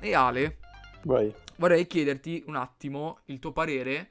E 0.00 0.14
Ale, 0.14 0.58
Vai. 1.04 1.32
vorrei 1.56 1.86
chiederti 1.86 2.44
un 2.46 2.56
attimo 2.56 3.20
il 3.26 3.38
tuo 3.38 3.52
parere 3.52 4.10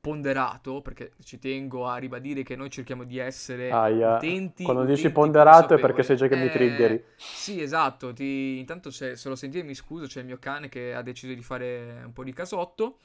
ponderato, 0.00 0.82
perché 0.82 1.12
ci 1.24 1.38
tengo 1.38 1.86
a 1.86 1.96
ribadire 1.96 2.42
che 2.42 2.56
noi 2.56 2.70
cerchiamo 2.70 3.04
di 3.04 3.18
essere 3.18 3.70
Aia. 3.72 4.16
utenti. 4.16 4.64
Quando 4.64 4.84
dici 4.84 5.08
utenti 5.08 5.12
ponderato 5.12 5.74
è 5.74 5.80
perché 5.80 6.02
sai 6.02 6.16
già 6.16 6.28
che 6.28 6.36
mi 6.36 6.46
Eh, 6.46 6.50
triggeri. 6.52 7.04
Sì, 7.16 7.60
esatto. 7.60 8.12
Ti... 8.12 8.58
Intanto 8.58 8.90
se, 8.90 9.16
se 9.16 9.28
lo 9.28 9.34
sentite 9.34 9.64
mi 9.64 9.74
scuso, 9.74 10.06
c'è 10.06 10.20
il 10.20 10.26
mio 10.26 10.38
cane 10.38 10.68
che 10.68 10.94
ha 10.94 11.02
deciso 11.02 11.32
di 11.34 11.42
fare 11.42 12.02
un 12.04 12.12
po' 12.12 12.24
di 12.24 12.32
casotto. 12.32 12.98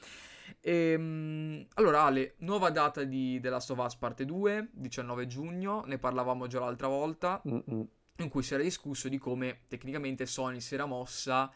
Ehm, 0.60 1.66
allora, 1.74 2.02
Ale, 2.04 2.34
nuova 2.38 2.70
data 2.70 3.02
di 3.04 3.40
The 3.40 3.48
Last 3.48 3.70
of 3.70 3.78
Us 3.78 3.96
parte 3.96 4.24
2, 4.24 4.68
19 4.72 5.26
giugno, 5.26 5.82
ne 5.86 5.98
parlavamo 5.98 6.46
già 6.46 6.60
l'altra 6.60 6.88
volta, 6.88 7.42
Mm-mm. 7.44 7.88
in 8.18 8.28
cui 8.28 8.42
si 8.42 8.54
era 8.54 8.62
discusso 8.62 9.08
di 9.08 9.18
come 9.18 9.62
tecnicamente 9.68 10.26
Sony 10.26 10.60
si 10.60 10.74
era 10.74 10.86
mossa, 10.86 11.50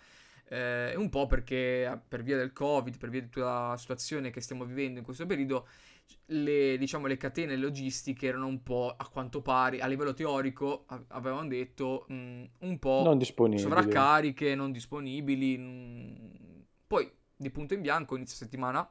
eh, 0.49 0.95
un 0.97 1.09
po' 1.09 1.27
perché 1.27 2.01
per 2.07 2.23
via 2.23 2.37
del 2.37 2.53
Covid, 2.53 2.99
per 2.99 3.11
via 3.11 3.21
di 3.21 3.29
tutta 3.29 3.69
la 3.71 3.77
situazione 3.77 4.31
che 4.31 4.41
stiamo 4.41 4.65
vivendo 4.65 4.99
in 4.99 5.05
questo 5.05 5.27
periodo, 5.27 5.67
le, 6.27 6.77
diciamo, 6.79 7.07
le 7.07 7.17
catene 7.17 7.57
logistiche 7.57 8.27
erano 8.27 8.47
un 8.47 8.63
po' 8.63 8.95
a 8.97 9.09
quanto 9.09 9.43
pare, 9.43 9.81
a 9.81 9.87
livello 9.87 10.13
teorico, 10.15 10.85
a- 10.87 11.03
avevano 11.09 11.49
detto, 11.49 12.05
mh, 12.09 12.45
un 12.61 12.79
po' 12.79 13.03
Non 13.05 13.19
sovraccariche, 13.59 14.55
non 14.55 14.73
disponibili. 14.73 15.59
mm. 15.59 16.17
Poi, 16.87 17.11
di 17.37 17.51
punto 17.51 17.75
in 17.75 17.81
bianco, 17.81 18.17
inizio 18.17 18.37
settimana 18.37 18.89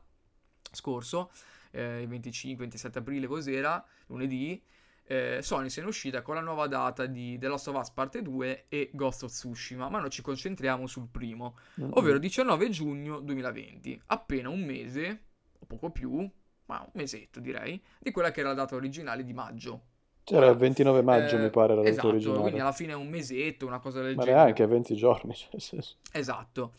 scorso, 0.71 1.31
eh, 1.71 2.01
il 2.01 2.09
25-27 2.09 2.97
aprile, 2.97 3.27
cos'era, 3.27 3.83
lunedì, 4.07 4.61
eh, 5.07 5.39
Sony 5.41 5.69
se 5.69 5.81
ne 5.81 5.85
è 5.85 5.89
uscita 5.89 6.21
con 6.21 6.35
la 6.35 6.41
nuova 6.41 6.67
data 6.67 7.05
di 7.05 7.37
The 7.37 7.47
Last 7.47 7.67
of 7.67 7.77
Us 7.79 7.91
Parte 7.91 8.21
2 8.21 8.65
e 8.69 8.89
Ghost 8.93 9.23
of 9.23 9.31
Tsushima, 9.31 9.89
ma 9.89 9.99
noi 9.99 10.09
ci 10.09 10.21
concentriamo 10.21 10.87
sul 10.87 11.07
primo, 11.09 11.57
Mm-mm. 11.79 11.91
ovvero 11.93 12.17
19 12.17 12.69
giugno 12.69 13.19
2020, 13.19 14.01
appena 14.07 14.49
un 14.49 14.63
mese, 14.63 15.21
o 15.59 15.65
poco 15.65 15.89
più, 15.91 16.27
ma 16.67 16.79
un 16.79 16.89
mesetto 16.93 17.39
direi, 17.39 17.79
di 17.99 18.11
quella 18.11 18.31
che 18.31 18.39
era 18.39 18.49
la 18.49 18.55
data 18.55 18.75
originale 18.75 19.23
di 19.23 19.33
maggio. 19.33 19.81
C'era 20.23 20.47
il 20.47 20.55
29 20.57 21.03
maggio, 21.03 21.35
Eh, 21.35 21.39
mi 21.39 21.49
pare, 21.51 21.75
la 21.75 21.81
data 21.81 21.89
esatto, 21.89 22.07
originale. 22.07 22.39
quindi 22.41 22.59
alla 22.59 22.71
fine 22.71 22.93
è 22.93 22.95
un 22.95 23.07
mesetto, 23.09 23.67
una 23.67 23.77
cosa 23.77 24.01
del 24.01 24.15
Ma 24.15 24.23
genere. 24.23 24.41
neanche 24.43 24.65
20 24.65 24.95
giorni. 24.95 25.35
cioè. 25.57 25.79
Esatto. 26.13 26.73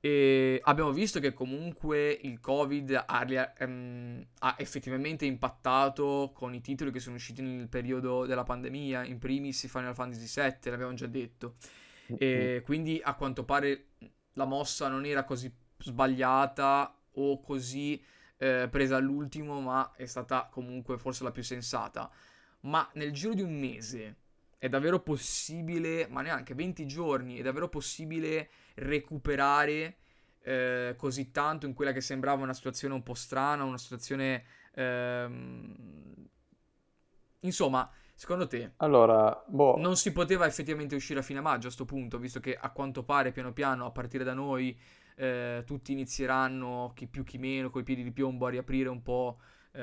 E 0.00 0.60
abbiamo 0.62 0.92
visto 0.92 1.18
che 1.18 1.32
comunque 1.32 2.10
il 2.22 2.38
Covid 2.38 3.04
ha, 3.06 3.26
ehm, 3.58 4.26
ha 4.38 4.54
effettivamente 4.58 5.24
impattato 5.24 6.30
con 6.34 6.54
i 6.54 6.60
titoli 6.60 6.92
che 6.92 7.00
sono 7.00 7.16
usciti 7.16 7.42
nel 7.42 7.68
periodo 7.68 8.24
della 8.24 8.44
pandemia, 8.44 9.04
in 9.04 9.18
primis 9.18 9.66
Final 9.66 9.94
Fantasy 9.94 10.40
VII, 10.40 10.70
l'abbiamo 10.70 10.94
già 10.94 11.06
detto. 11.06 11.56
E 12.16 12.62
quindi 12.64 13.00
a 13.02 13.14
quanto 13.14 13.44
pare 13.44 13.88
la 14.34 14.46
mossa 14.46 14.88
non 14.88 15.04
era 15.04 15.24
così 15.24 15.52
sbagliata 15.78 16.96
o 17.12 17.40
così 17.40 18.02
eh, 18.38 18.68
presa 18.70 18.96
all'ultimo, 18.96 19.60
ma 19.60 19.92
è 19.96 20.06
stata 20.06 20.48
comunque 20.50 20.96
forse 20.96 21.24
la 21.24 21.32
più 21.32 21.42
sensata. 21.42 22.10
Ma 22.60 22.88
nel 22.94 23.12
giro 23.12 23.34
di 23.34 23.42
un 23.42 23.58
mese 23.58 24.16
è 24.58 24.68
davvero 24.68 25.00
possibile, 25.00 26.06
ma 26.08 26.22
neanche 26.22 26.54
20 26.54 26.86
giorni, 26.86 27.38
è 27.38 27.42
davvero 27.42 27.68
possibile 27.68 28.48
recuperare 28.78 29.96
eh, 30.42 30.94
così 30.96 31.30
tanto 31.30 31.66
in 31.66 31.74
quella 31.74 31.92
che 31.92 32.00
sembrava 32.00 32.42
una 32.42 32.54
situazione 32.54 32.94
un 32.94 33.02
po' 33.02 33.14
strana, 33.14 33.64
una 33.64 33.78
situazione... 33.78 34.44
ehm, 34.74 36.26
Insomma, 37.40 37.88
secondo 38.14 38.46
te 38.46 38.72
Allora, 38.78 39.44
boh, 39.46 39.74
non 39.74 39.96
si 39.96 40.12
poteva 40.12 40.46
effettivamente 40.46 40.94
uscire 40.94 41.20
a 41.20 41.22
fine 41.22 41.40
maggio 41.40 41.68
a 41.68 41.70
sto 41.70 41.84
punto, 41.84 42.18
visto 42.18 42.40
che 42.40 42.56
a 42.56 42.70
quanto 42.72 43.04
pare 43.04 43.32
piano 43.32 43.52
piano, 43.52 43.86
a 43.86 43.90
partire 43.90 44.24
da 44.24 44.34
noi, 44.34 44.76
eh, 45.16 45.62
tutti 45.66 45.92
inizieranno, 45.92 46.92
chi 46.94 47.06
più 47.06 47.22
chi 47.24 47.38
meno, 47.38 47.70
coi 47.70 47.82
piedi 47.84 48.02
di 48.02 48.12
piombo, 48.12 48.46
a 48.46 48.50
riaprire 48.50 48.88
un 48.88 49.02
po' 49.02 49.38
eh, 49.72 49.80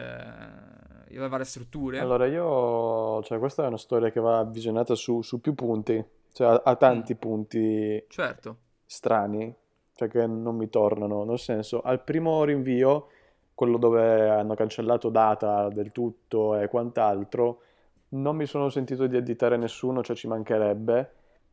le 1.08 1.28
varie 1.28 1.46
strutture. 1.46 2.00
allora 2.00 2.26
io, 2.26 3.22
cioè 3.24 3.40
questa 3.40 3.64
è 3.64 3.68
una 3.68 3.78
storia 3.78 4.10
che 4.12 4.20
va 4.20 4.44
visionata 4.44 4.96
su, 4.96 5.22
su 5.22 5.40
più 5.42 5.54
punti, 5.54 6.04
cioè 6.34 6.48
ha, 6.48 6.62
ha 6.64 6.76
tanti 6.76 7.14
Mm. 7.14 7.18
punti 7.18 8.04
Certo, 8.08 8.58
strani, 8.96 9.54
cioè 9.94 10.08
che 10.08 10.26
non 10.26 10.56
mi 10.56 10.70
tornano, 10.70 11.24
nel 11.24 11.40
senso, 11.40 11.82
al 11.82 12.02
primo 12.02 12.44
rinvio, 12.44 13.08
quello 13.54 13.78
dove 13.78 14.30
hanno 14.30 14.56
cancellato 14.56 15.10
data 15.10 15.70
del 15.70 15.92
tutto 15.92 16.58
e 16.58 16.68
quant'altro, 16.68 17.62
non 18.10 18.36
mi 18.36 18.46
sono 18.46 18.70
sentito 18.70 19.08
di 19.08 19.18
additare 19.18 19.58
nessuno, 19.58 20.02
cioè 20.02 20.16
ci 20.16 20.28
mancherebbe. 20.28 21.12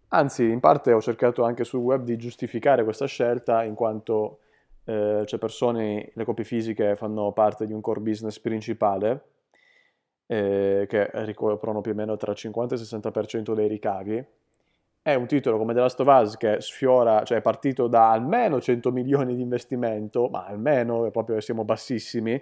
Anzi, 0.09 0.49
in 0.49 0.61
parte 0.61 0.93
ho 0.93 1.01
cercato 1.01 1.43
anche 1.43 1.65
sul 1.65 1.81
web 1.81 2.05
di 2.05 2.17
giustificare 2.17 2.85
questa 2.85 3.07
scelta, 3.07 3.65
in 3.65 3.75
quanto 3.75 4.39
eh, 4.85 5.23
c'è 5.25 5.39
persone, 5.39 6.11
le 6.15 6.25
copie 6.25 6.45
fisiche 6.45 6.97
fanno 6.97 7.33
parte 7.33 7.67
di 7.67 7.73
un 7.73 7.81
core 7.81 8.01
business 8.01 8.39
principale, 8.39 9.25
eh, 10.27 10.87
che 10.89 11.11
ricoprono 11.25 11.81
più 11.81 11.93
o 11.93 11.95
meno 11.95 12.17
tra 12.17 12.33
il 12.33 12.37
50 12.37 12.75
e 12.75 12.79
il 12.79 12.85
60% 12.85 13.55
dei 13.55 13.69
ricavi. 13.69 14.27
È 15.05 15.15
un 15.15 15.27
titolo 15.27 15.59
come 15.59 15.75
The 15.75 15.81
Last 15.81 15.99
of 15.99 16.07
Us 16.07 16.37
che 16.37 16.61
sfiora, 16.61 17.25
cioè 17.25 17.39
è 17.39 17.41
partito 17.41 17.89
da 17.89 18.13
almeno 18.13 18.61
100 18.61 18.93
milioni 18.93 19.35
di 19.35 19.43
investimento, 19.43 20.29
ma 20.29 20.47
almeno, 20.47 21.11
proprio 21.11 21.41
siamo 21.41 21.65
bassissimi. 21.65 22.41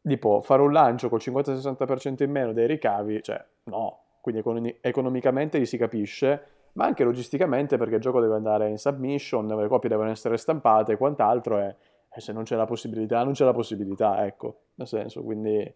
Tipo, 0.00 0.40
fare 0.40 0.62
un 0.62 0.72
lancio 0.72 1.10
col 1.10 1.20
50-60% 1.22 2.22
in 2.22 2.30
meno 2.30 2.54
dei 2.54 2.66
ricavi, 2.66 3.22
cioè 3.22 3.44
no, 3.64 4.04
quindi 4.22 4.40
economi- 4.40 4.78
economicamente 4.80 5.60
gli 5.60 5.66
si 5.66 5.76
capisce, 5.76 6.46
ma 6.72 6.86
anche 6.86 7.04
logisticamente 7.04 7.76
perché 7.76 7.96
il 7.96 8.00
gioco 8.00 8.20
deve 8.20 8.36
andare 8.36 8.70
in 8.70 8.78
submission, 8.78 9.46
le 9.46 9.68
copie 9.68 9.90
devono 9.90 10.08
essere 10.08 10.38
stampate 10.38 10.92
e 10.92 10.96
quant'altro, 10.96 11.58
e, 11.60 11.76
e 12.10 12.20
se 12.22 12.32
non 12.32 12.44
c'è 12.44 12.56
la 12.56 12.64
possibilità, 12.64 13.22
non 13.22 13.34
c'è 13.34 13.44
la 13.44 13.52
possibilità, 13.52 14.24
ecco, 14.24 14.60
nel 14.76 14.86
senso, 14.86 15.22
quindi... 15.22 15.74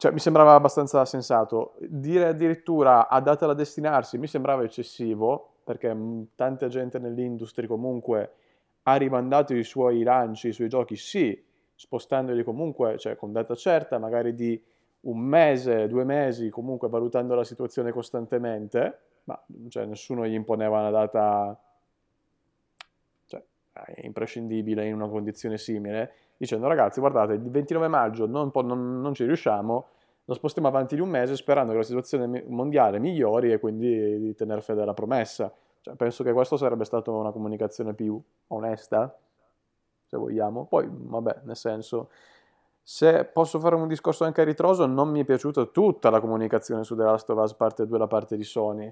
Cioè, 0.00 0.12
mi 0.12 0.18
sembrava 0.18 0.54
abbastanza 0.54 1.04
sensato. 1.04 1.74
Dire 1.78 2.28
addirittura 2.28 3.06
a 3.06 3.20
data 3.20 3.44
da 3.44 3.52
destinarsi 3.52 4.16
mi 4.16 4.28
sembrava 4.28 4.62
eccessivo, 4.62 5.56
perché 5.62 5.92
mh, 5.92 6.28
tanta 6.36 6.68
gente 6.68 6.98
nell'industria 6.98 7.68
comunque 7.68 8.32
ha 8.84 8.94
rimandato 8.94 9.54
i 9.54 9.62
suoi 9.62 10.02
lanci, 10.02 10.48
i 10.48 10.52
suoi 10.54 10.70
giochi, 10.70 10.96
sì, 10.96 11.38
spostandoli 11.74 12.42
comunque, 12.44 12.96
cioè 12.96 13.14
con 13.14 13.30
data 13.30 13.54
certa, 13.54 13.98
magari 13.98 14.34
di 14.34 14.58
un 15.00 15.18
mese, 15.18 15.86
due 15.86 16.04
mesi, 16.04 16.48
comunque 16.48 16.88
valutando 16.88 17.34
la 17.34 17.44
situazione 17.44 17.92
costantemente, 17.92 19.00
ma 19.24 19.38
cioè, 19.68 19.84
nessuno 19.84 20.26
gli 20.26 20.32
imponeva 20.32 20.78
una 20.78 20.90
data 20.90 21.60
cioè, 23.26 23.42
eh, 23.84 24.06
imprescindibile 24.06 24.86
in 24.86 24.94
una 24.94 25.08
condizione 25.08 25.58
simile, 25.58 26.12
dicendo 26.40 26.68
ragazzi 26.68 27.00
guardate 27.00 27.34
il 27.34 27.50
29 27.50 27.86
maggio 27.88 28.26
non, 28.26 28.50
non- 28.54 29.00
non 29.02 29.12
ci 29.12 29.26
riusciamo, 29.26 29.86
lo 30.24 30.34
spostiamo 30.34 30.68
avanti 30.68 30.94
di 30.94 31.02
un 31.02 31.10
mese 31.10 31.36
sperando 31.36 31.72
che 31.72 31.78
la 31.78 31.84
situazione 31.84 32.44
mondiale 32.48 32.98
migliori 32.98 33.52
e 33.52 33.58
quindi 33.58 34.18
di 34.18 34.34
tenere 34.34 34.62
fede 34.62 34.80
alla 34.80 34.94
promessa. 34.94 35.52
Cioè, 35.82 35.96
penso 35.96 36.24
che 36.24 36.32
questo 36.32 36.56
sarebbe 36.56 36.84
stata 36.84 37.10
una 37.10 37.30
comunicazione 37.30 37.92
più 37.92 38.18
onesta, 38.48 39.14
se 40.06 40.16
vogliamo. 40.16 40.64
Poi, 40.64 40.88
vabbè, 40.90 41.40
nel 41.44 41.56
senso, 41.56 42.08
se 42.82 43.26
posso 43.26 43.58
fare 43.58 43.74
un 43.74 43.86
discorso 43.86 44.24
anche 44.24 44.40
a 44.40 44.44
ritroso, 44.44 44.86
non 44.86 45.10
mi 45.10 45.20
è 45.20 45.24
piaciuta 45.24 45.66
tutta 45.66 46.08
la 46.08 46.20
comunicazione 46.20 46.84
su 46.84 46.96
The 46.96 47.02
Last 47.02 47.28
of 47.28 47.38
Us 47.38 47.52
parte 47.52 47.86
2 47.86 47.98
da 47.98 48.06
parte 48.06 48.38
di 48.38 48.44
Sony. 48.44 48.90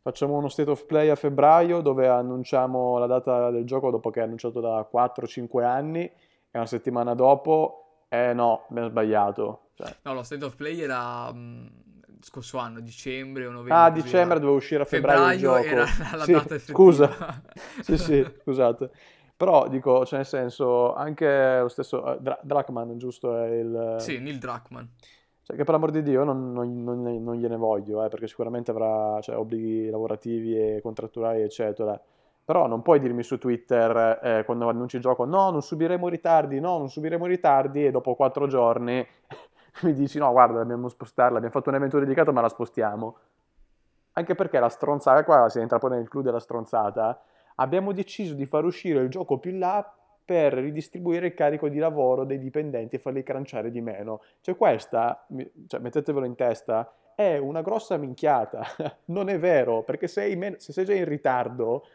Facciamo 0.00 0.36
uno 0.36 0.48
state 0.48 0.70
of 0.70 0.86
play 0.86 1.10
a 1.10 1.14
febbraio 1.14 1.82
dove 1.82 2.08
annunciamo 2.08 2.96
la 2.96 3.06
data 3.06 3.50
del 3.50 3.66
gioco 3.66 3.90
dopo 3.90 4.08
che 4.10 4.20
è 4.20 4.22
annunciato 4.22 4.60
da 4.60 4.88
4-5 4.90 5.62
anni 5.62 6.10
e 6.56 6.58
una 6.58 6.66
settimana 6.66 7.14
dopo, 7.14 8.04
eh 8.08 8.32
no, 8.32 8.66
abbiamo 8.68 8.88
sbagliato. 8.88 9.70
Cioè, 9.74 9.94
no, 10.04 10.14
lo 10.14 10.22
State 10.22 10.44
of 10.44 10.54
Play 10.56 10.80
era 10.80 11.32
mh, 11.32 11.70
scorso 12.20 12.58
anno, 12.58 12.80
dicembre 12.80 13.46
o 13.46 13.50
novembre. 13.50 13.74
ah, 13.74 13.90
dicembre 13.90 14.38
era. 14.38 14.40
doveva 14.40 14.56
uscire 14.58 14.82
a 14.82 14.86
febbraio 14.86 15.26
il 15.26 15.34
Febbraio 15.34 15.36
gioco. 15.36 15.84
era 15.84 15.86
la 16.16 16.26
Sì, 16.26 16.32
data 16.32 16.54
effettiva. 16.54 17.10
scusa. 17.10 17.42
Sì, 17.80 17.98
sì, 17.98 18.24
scusate. 18.42 18.90
Però 19.36 19.68
dico, 19.68 20.04
cioè 20.06 20.18
nel 20.18 20.26
senso, 20.26 20.94
anche 20.94 21.58
lo 21.60 21.68
stesso 21.68 22.14
eh, 22.14 22.18
Dra- 22.20 22.40
Drachman, 22.42 22.96
giusto, 22.98 23.36
è 23.36 23.48
il... 23.50 23.74
Sì, 23.96 24.18
Neil 24.18 24.38
Druckmann. 24.38 24.86
Cioè 25.42 25.56
che 25.56 25.62
per 25.64 25.74
l'amor 25.74 25.90
di 25.92 26.02
Dio 26.02 26.24
non, 26.24 26.52
non- 26.52 26.82
non- 26.82 27.02
non 27.22 27.36
gliene 27.36 27.56
voglio, 27.56 28.04
eh, 28.04 28.08
perché 28.08 28.26
sicuramente 28.26 28.70
avrà 28.72 29.20
cioè, 29.20 29.36
obblighi 29.36 29.88
lavorativi 29.90 30.56
e 30.56 30.80
contrattuali, 30.82 31.42
eccetera. 31.42 32.00
Però 32.46 32.68
non 32.68 32.80
puoi 32.80 33.00
dirmi 33.00 33.24
su 33.24 33.38
Twitter, 33.38 34.20
eh, 34.22 34.44
quando 34.44 34.68
annunci 34.68 34.94
il 34.94 35.02
gioco, 35.02 35.24
no, 35.24 35.50
non 35.50 35.62
subiremo 35.62 36.06
ritardi, 36.06 36.60
no, 36.60 36.78
non 36.78 36.88
subiremo 36.88 37.26
ritardi, 37.26 37.84
e 37.84 37.90
dopo 37.90 38.14
quattro 38.14 38.46
giorni 38.46 39.04
mi 39.82 39.92
dici, 39.92 40.18
no, 40.18 40.30
guarda, 40.30 40.58
dobbiamo 40.58 40.88
spostarla, 40.88 41.38
abbiamo 41.38 41.52
fatto 41.52 41.70
un 41.70 41.74
evento 41.74 41.98
dedicato, 41.98 42.32
ma 42.32 42.40
la 42.40 42.48
spostiamo. 42.48 43.16
Anche 44.12 44.36
perché 44.36 44.60
la 44.60 44.68
stronzata, 44.68 45.24
qua 45.24 45.48
si 45.48 45.58
entra 45.58 45.78
poi 45.78 45.90
nel 45.90 46.08
clou 46.08 46.22
della 46.22 46.38
stronzata, 46.38 47.20
abbiamo 47.56 47.90
deciso 47.90 48.34
di 48.34 48.46
far 48.46 48.64
uscire 48.64 49.00
il 49.00 49.08
gioco 49.08 49.38
più 49.38 49.50
in 49.50 49.58
là 49.58 49.92
per 50.24 50.54
ridistribuire 50.54 51.26
il 51.26 51.34
carico 51.34 51.68
di 51.68 51.78
lavoro 51.78 52.24
dei 52.24 52.38
dipendenti 52.38 52.94
e 52.94 52.98
farli 53.00 53.24
cranciare 53.24 53.72
di 53.72 53.80
meno. 53.80 54.22
Cioè 54.40 54.56
questa, 54.56 55.26
cioè, 55.66 55.80
mettetevelo 55.80 56.24
in 56.24 56.36
testa, 56.36 56.92
è 57.14 57.38
una 57.38 57.62
grossa 57.62 57.96
minchiata. 57.96 58.62
Non 59.06 59.28
è 59.28 59.38
vero, 59.38 59.82
perché 59.82 60.08
sei, 60.08 60.36
men- 60.36 60.58
se 60.58 60.72
sei 60.72 60.84
già 60.84 60.94
in 60.94 61.04
ritardo, 61.04 61.86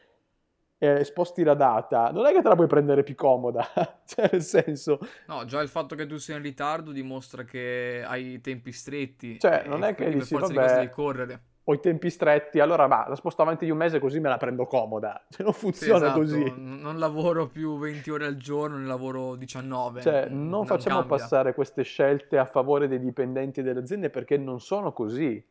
e 0.83 1.03
sposti 1.03 1.43
la 1.43 1.53
data, 1.53 2.09
non 2.09 2.25
è 2.25 2.33
che 2.33 2.41
te 2.41 2.47
la 2.47 2.55
puoi 2.55 2.65
prendere 2.65 3.03
più 3.03 3.13
comoda, 3.13 3.63
cioè 4.03 4.29
nel 4.31 4.41
senso... 4.41 4.97
No, 5.27 5.45
già 5.45 5.61
il 5.61 5.67
fatto 5.67 5.93
che 5.93 6.07
tu 6.07 6.17
sia 6.17 6.37
in 6.37 6.41
ritardo 6.41 6.91
dimostra 6.91 7.43
che 7.43 8.03
hai 8.03 8.33
i 8.33 8.41
tempi 8.41 8.71
stretti. 8.71 9.39
Cioè, 9.39 9.65
non 9.67 9.83
è 9.83 9.93
che 9.93 10.09
dici, 10.09 10.33
vabbè, 10.33 10.73
devi 10.73 10.89
correre. 10.89 11.41
ho 11.65 11.73
i 11.75 11.79
tempi 11.79 12.09
stretti, 12.09 12.59
allora 12.59 12.87
ma 12.87 13.07
la 13.07 13.13
sposto 13.13 13.43
avanti 13.43 13.65
di 13.65 13.69
un 13.69 13.77
mese 13.77 13.99
così 13.99 14.19
me 14.19 14.29
la 14.29 14.37
prendo 14.37 14.65
comoda. 14.65 15.23
Cioè, 15.29 15.43
non 15.43 15.53
funziona 15.53 15.99
sì, 15.99 16.05
esatto. 16.05 16.19
così. 16.19 16.53
Non 16.57 16.97
lavoro 16.97 17.45
più 17.45 17.77
20 17.77 18.09
ore 18.09 18.25
al 18.25 18.37
giorno, 18.37 18.77
ne 18.77 18.87
lavoro 18.87 19.35
19. 19.35 20.01
Cioè, 20.01 20.29
non, 20.29 20.49
non 20.49 20.65
facciamo 20.65 21.01
cambia. 21.01 21.15
passare 21.15 21.53
queste 21.53 21.83
scelte 21.83 22.39
a 22.39 22.45
favore 22.45 22.87
dei 22.87 22.99
dipendenti 22.99 23.61
delle 23.61 23.81
aziende 23.81 24.09
perché 24.09 24.35
non 24.35 24.59
sono 24.59 24.93
così. 24.93 25.47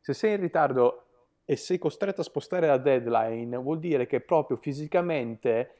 Se 0.00 0.14
sei 0.14 0.36
in 0.36 0.40
ritardo 0.40 1.09
e 1.50 1.56
sei 1.56 1.78
costretto 1.78 2.20
a 2.20 2.22
spostare 2.22 2.68
la 2.68 2.76
deadline, 2.76 3.56
vuol 3.56 3.80
dire 3.80 4.06
che 4.06 4.20
proprio 4.20 4.56
fisicamente, 4.56 5.78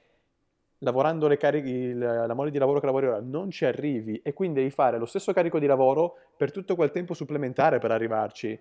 lavorando 0.79 1.29
le 1.29 1.37
carichi, 1.37 1.95
la 1.95 2.35
mole 2.35 2.51
di 2.51 2.59
lavoro 2.59 2.81
che 2.81 2.87
lavori 2.87 3.07
ora, 3.07 3.21
non 3.21 3.53
ci 3.53 3.65
arrivi 3.65 4.21
e 4.21 4.33
quindi 4.33 4.59
devi 4.59 4.73
fare 4.73 4.99
lo 4.99 5.07
stesso 5.07 5.33
carico 5.33 5.61
di 5.61 5.67
lavoro 5.67 6.17
per 6.37 6.51
tutto 6.51 6.75
quel 6.75 6.91
tempo 6.91 7.15
supplementare 7.15 7.79
per 7.79 7.93
arrivarci. 7.93 8.61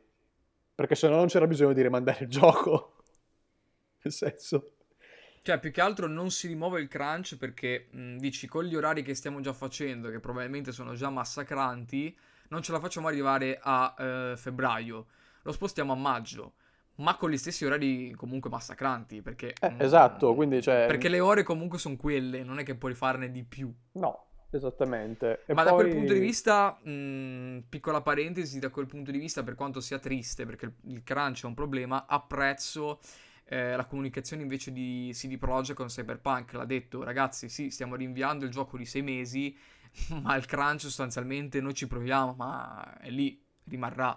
Perché 0.75 0.93
se 0.93 1.09
no 1.09 1.15
non 1.15 1.25
c'era 1.25 1.47
bisogno 1.47 1.73
di 1.73 1.81
rimandare 1.81 2.25
il 2.25 2.29
gioco. 2.29 2.97
Nel 4.03 4.13
senso... 4.13 4.73
Cioè, 5.41 5.57
più 5.57 5.71
che 5.71 5.81
altro 5.81 6.05
non 6.05 6.29
si 6.29 6.45
rimuove 6.45 6.79
il 6.79 6.87
crunch 6.87 7.37
perché 7.37 7.87
mh, 7.89 8.17
dici 8.17 8.45
con 8.45 8.65
gli 8.65 8.75
orari 8.75 9.01
che 9.01 9.15
stiamo 9.15 9.39
già 9.39 9.53
facendo, 9.53 10.11
che 10.11 10.19
probabilmente 10.19 10.71
sono 10.71 10.93
già 10.93 11.09
massacranti, 11.09 12.15
non 12.49 12.61
ce 12.61 12.71
la 12.71 12.79
facciamo 12.79 13.07
arrivare 13.07 13.57
a 13.59 13.95
eh, 13.97 14.33
febbraio, 14.37 15.07
lo 15.41 15.51
spostiamo 15.51 15.93
a 15.93 15.95
maggio 15.95 16.53
ma 16.99 17.15
con 17.15 17.29
gli 17.29 17.37
stessi 17.37 17.65
orari 17.65 18.11
comunque 18.11 18.49
massacranti. 18.49 19.21
Perché, 19.21 19.53
eh, 19.59 19.69
mh, 19.69 19.81
esatto, 19.81 20.33
quindi 20.33 20.61
cioè... 20.61 20.85
Perché 20.87 21.09
le 21.09 21.19
ore 21.19 21.43
comunque 21.43 21.77
sono 21.77 21.95
quelle, 21.95 22.43
non 22.43 22.59
è 22.59 22.63
che 22.63 22.75
puoi 22.75 22.93
farne 22.93 23.31
di 23.31 23.43
più. 23.43 23.73
No, 23.93 24.27
esattamente. 24.51 25.43
E 25.45 25.53
ma 25.53 25.63
poi... 25.63 25.71
da 25.71 25.77
quel 25.77 25.95
punto 25.95 26.13
di 26.13 26.19
vista, 26.19 26.77
mh, 26.81 27.63
piccola 27.69 28.01
parentesi, 28.01 28.59
da 28.59 28.69
quel 28.69 28.85
punto 28.85 29.11
di 29.11 29.17
vista, 29.17 29.43
per 29.43 29.55
quanto 29.55 29.79
sia 29.79 29.99
triste, 29.99 30.45
perché 30.45 30.73
il 30.85 31.03
crunch 31.03 31.43
è 31.43 31.47
un 31.47 31.53
problema, 31.53 32.05
apprezzo... 32.07 32.99
Eh, 33.51 33.75
la 33.75 33.85
comunicazione 33.85 34.43
invece 34.43 34.71
di 34.71 35.09
CD 35.11 35.39
Projekt 35.39 35.75
con 35.75 35.87
Cyberpunk 35.87 36.53
l'ha 36.53 36.65
detto 36.65 37.01
ragazzi 37.01 37.49
sì 37.49 37.71
stiamo 37.71 37.95
rinviando 37.95 38.45
il 38.45 38.51
gioco 38.51 38.77
di 38.77 38.85
sei 38.85 39.01
mesi 39.01 39.57
ma 40.21 40.35
il 40.35 40.45
crunch 40.45 40.81
sostanzialmente 40.81 41.59
noi 41.59 41.73
ci 41.73 41.87
proviamo 41.87 42.35
ma 42.37 42.99
è 42.99 43.09
lì 43.09 43.43
rimarrà 43.63 44.15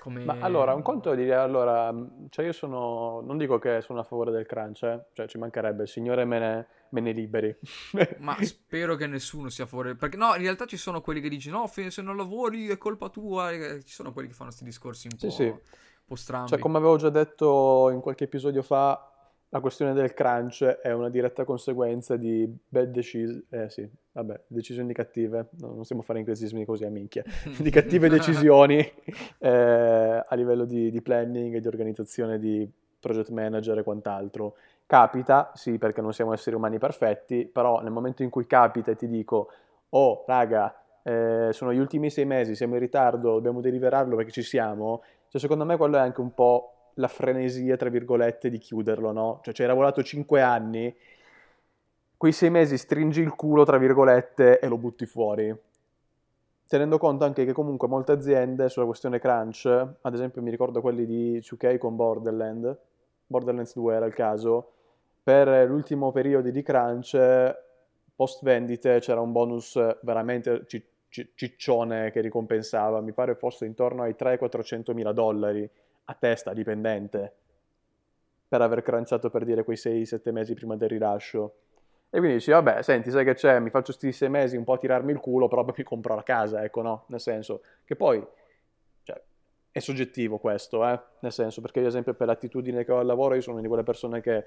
come... 0.00 0.24
Ma 0.24 0.38
allora, 0.40 0.72
un 0.72 0.80
conto 0.80 1.12
è 1.12 1.16
dire, 1.16 1.34
allora, 1.34 1.94
cioè 2.30 2.46
io 2.46 2.52
sono, 2.52 3.20
non 3.20 3.36
dico 3.36 3.58
che 3.58 3.82
sono 3.82 4.00
a 4.00 4.02
favore 4.02 4.30
del 4.30 4.46
crunch, 4.46 4.82
eh? 4.84 5.04
cioè 5.12 5.26
ci 5.28 5.36
mancherebbe, 5.36 5.82
il 5.82 5.88
signore 5.88 6.24
me 6.24 6.38
ne, 6.38 6.66
me 6.88 7.00
ne 7.02 7.12
liberi. 7.12 7.54
Ma 8.20 8.34
spero 8.42 8.96
che 8.96 9.06
nessuno 9.06 9.50
sia 9.50 9.64
a 9.64 9.66
favore, 9.66 9.96
perché 9.96 10.16
no, 10.16 10.34
in 10.36 10.40
realtà 10.40 10.64
ci 10.64 10.78
sono 10.78 11.02
quelli 11.02 11.20
che 11.20 11.28
dicono, 11.28 11.58
no, 11.58 11.90
se 11.90 12.00
non 12.00 12.16
lavori 12.16 12.68
è 12.68 12.78
colpa 12.78 13.10
tua, 13.10 13.50
ci 13.82 13.92
sono 13.92 14.14
quelli 14.14 14.28
che 14.28 14.34
fanno 14.34 14.48
questi 14.48 14.64
discorsi 14.64 15.06
un 15.10 15.18
po', 15.18 15.28
sì, 15.28 15.42
sì. 15.42 15.48
un 15.48 15.58
po' 16.06 16.16
strani. 16.16 16.48
Cioè, 16.48 16.58
come 16.58 16.78
avevo 16.78 16.96
già 16.96 17.10
detto 17.10 17.90
in 17.90 18.00
qualche 18.00 18.24
episodio 18.24 18.62
fa, 18.62 19.09
la 19.52 19.60
questione 19.60 19.92
del 19.92 20.14
crunch 20.14 20.64
è 20.64 20.92
una 20.92 21.08
diretta 21.08 21.44
conseguenza 21.44 22.16
di 22.16 22.48
bad 22.68 22.90
decisioni, 22.90 23.44
eh 23.50 23.68
sì, 23.68 23.88
vabbè, 24.12 24.42
decisioni 24.46 24.92
cattive, 24.92 25.48
no, 25.58 25.74
non 25.74 25.84
stiamo 25.84 26.02
a 26.02 26.04
fare 26.04 26.20
inglesismi 26.20 26.64
così 26.64 26.84
a 26.84 26.90
minchia, 26.90 27.24
di 27.58 27.70
cattive 27.70 28.08
decisioni 28.08 28.78
eh, 29.38 30.24
a 30.28 30.34
livello 30.36 30.64
di, 30.64 30.90
di 30.90 31.02
planning 31.02 31.56
e 31.56 31.60
di 31.60 31.66
organizzazione 31.66 32.38
di 32.38 32.68
project 33.00 33.30
manager 33.30 33.78
e 33.78 33.82
quant'altro. 33.82 34.54
Capita, 34.86 35.52
sì, 35.54 35.78
perché 35.78 36.00
non 36.00 36.12
siamo 36.12 36.32
esseri 36.32 36.54
umani 36.54 36.78
perfetti, 36.78 37.44
però 37.44 37.80
nel 37.80 37.92
momento 37.92 38.22
in 38.22 38.30
cui 38.30 38.46
capita 38.46 38.92
e 38.92 38.96
ti 38.96 39.08
dico, 39.08 39.50
oh 39.90 40.24
raga, 40.26 40.74
eh, 41.02 41.48
sono 41.52 41.72
gli 41.72 41.78
ultimi 41.78 42.10
sei 42.10 42.24
mesi, 42.24 42.54
siamo 42.54 42.74
in 42.74 42.80
ritardo, 42.80 43.34
dobbiamo 43.34 43.60
deliberarlo 43.60 44.14
perché 44.14 44.30
ci 44.30 44.42
siamo, 44.42 45.02
cioè 45.28 45.40
secondo 45.40 45.64
me 45.64 45.76
quello 45.76 45.96
è 45.96 46.00
anche 46.00 46.20
un 46.20 46.34
po' 46.34 46.74
la 47.00 47.08
frenesia, 47.08 47.76
tra 47.76 47.88
virgolette, 47.88 48.48
di 48.48 48.58
chiuderlo, 48.58 49.10
no? 49.10 49.40
Cioè 49.42 49.52
ci 49.52 49.62
hai 49.62 49.68
lavorato 49.68 50.02
5 50.02 50.40
anni, 50.40 50.94
quei 52.16 52.32
6 52.32 52.50
mesi 52.50 52.78
stringi 52.78 53.20
il 53.20 53.34
culo, 53.34 53.64
tra 53.64 53.78
virgolette, 53.78 54.60
e 54.60 54.68
lo 54.68 54.76
butti 54.76 55.06
fuori. 55.06 55.52
Tenendo 56.68 56.98
conto 56.98 57.24
anche 57.24 57.44
che 57.44 57.52
comunque 57.52 57.88
molte 57.88 58.12
aziende 58.12 58.68
sulla 58.68 58.86
questione 58.86 59.18
crunch, 59.18 59.66
ad 59.66 60.14
esempio 60.14 60.40
mi 60.40 60.50
ricordo 60.50 60.80
quelli 60.80 61.04
di 61.04 61.38
2K 61.40 61.78
con 61.78 61.96
Borderland, 61.96 62.78
Borderlands 63.26 63.74
2 63.74 63.94
era 63.94 64.06
il 64.06 64.14
caso, 64.14 64.72
per 65.22 65.68
l'ultimo 65.68 66.12
periodo 66.12 66.48
di 66.48 66.62
crunch, 66.62 67.56
post 68.14 68.44
vendite 68.44 69.00
c'era 69.00 69.20
un 69.20 69.32
bonus 69.32 69.76
veramente 70.02 70.64
ciccione 71.34 72.12
che 72.12 72.20
ricompensava, 72.20 73.00
mi 73.00 73.12
pare 73.12 73.34
fosse 73.34 73.64
intorno 73.64 74.02
ai 74.02 74.14
300-400 74.16 74.92
mila 74.94 75.10
dollari 75.12 75.68
a 76.10 76.16
testa 76.18 76.52
dipendente 76.52 77.34
per 78.48 78.60
aver 78.60 78.82
cranciato 78.82 79.30
per 79.30 79.44
dire 79.44 79.62
quei 79.62 79.76
6-7 79.76 80.32
mesi 80.32 80.54
prima 80.54 80.76
del 80.76 80.88
rilascio. 80.88 81.54
E 82.10 82.18
quindi 82.18 82.38
dici, 82.38 82.50
vabbè, 82.50 82.82
senti, 82.82 83.10
sai 83.10 83.24
che 83.24 83.34
c'è, 83.34 83.60
mi 83.60 83.70
faccio 83.70 83.92
questi 83.92 84.10
6 84.10 84.28
mesi 84.28 84.56
un 84.56 84.64
po' 84.64 84.72
a 84.72 84.78
tirarmi 84.78 85.12
il 85.12 85.20
culo, 85.20 85.46
però 85.46 85.64
mi 85.64 85.84
compro 85.84 86.16
la 86.16 86.24
casa, 86.24 86.64
ecco, 86.64 86.82
no? 86.82 87.04
Nel 87.08 87.20
senso 87.20 87.62
che 87.84 87.94
poi, 87.94 88.26
cioè, 89.04 89.22
è 89.70 89.78
soggettivo 89.78 90.38
questo, 90.38 90.84
eh? 90.84 91.00
Nel 91.20 91.30
senso, 91.30 91.60
perché 91.60 91.78
ad 91.78 91.86
esempio 91.86 92.14
per 92.14 92.26
l'attitudine 92.26 92.84
che 92.84 92.90
ho 92.90 92.98
al 92.98 93.06
lavoro 93.06 93.36
io 93.36 93.40
sono 93.40 93.54
una 93.54 93.62
di 93.62 93.68
quelle 93.68 93.84
persone 93.84 94.20
che, 94.20 94.44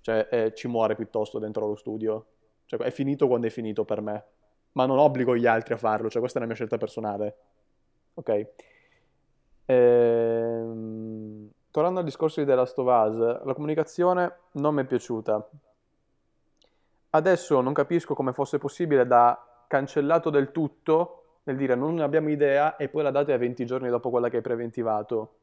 cioè, 0.00 0.26
eh, 0.28 0.54
ci 0.54 0.66
muore 0.66 0.96
piuttosto 0.96 1.38
dentro 1.38 1.68
lo 1.68 1.76
studio. 1.76 2.26
Cioè, 2.66 2.80
è 2.80 2.90
finito 2.90 3.28
quando 3.28 3.46
è 3.46 3.50
finito 3.50 3.84
per 3.84 4.00
me. 4.00 4.24
Ma 4.72 4.86
non 4.86 4.98
obbligo 4.98 5.36
gli 5.36 5.46
altri 5.46 5.74
a 5.74 5.76
farlo, 5.76 6.10
cioè, 6.10 6.18
questa 6.18 6.38
è 6.38 6.40
la 6.40 6.48
mia 6.48 6.56
scelta 6.56 6.76
personale. 6.76 7.36
Ok? 8.14 8.46
Ehm, 9.66 10.53
tornando 11.74 11.98
al 11.98 12.04
discorso 12.04 12.38
di 12.38 12.46
The 12.46 12.54
Last 12.54 12.78
of 12.78 12.86
Us, 12.86 13.44
la 13.44 13.52
comunicazione 13.52 14.36
non 14.52 14.76
mi 14.76 14.82
è 14.82 14.84
piaciuta. 14.84 15.44
Adesso 17.10 17.60
non 17.60 17.72
capisco 17.72 18.14
come 18.14 18.32
fosse 18.32 18.58
possibile 18.58 19.04
da 19.08 19.64
cancellato 19.66 20.30
del 20.30 20.52
tutto, 20.52 21.40
nel 21.42 21.56
dire 21.56 21.74
non 21.74 21.98
abbiamo 21.98 22.30
idea, 22.30 22.76
e 22.76 22.88
poi 22.88 23.02
la 23.02 23.10
data 23.10 23.32
è 23.32 23.38
20 23.38 23.66
giorni 23.66 23.88
dopo 23.88 24.10
quella 24.10 24.28
che 24.28 24.36
hai 24.36 24.42
preventivato. 24.42 25.34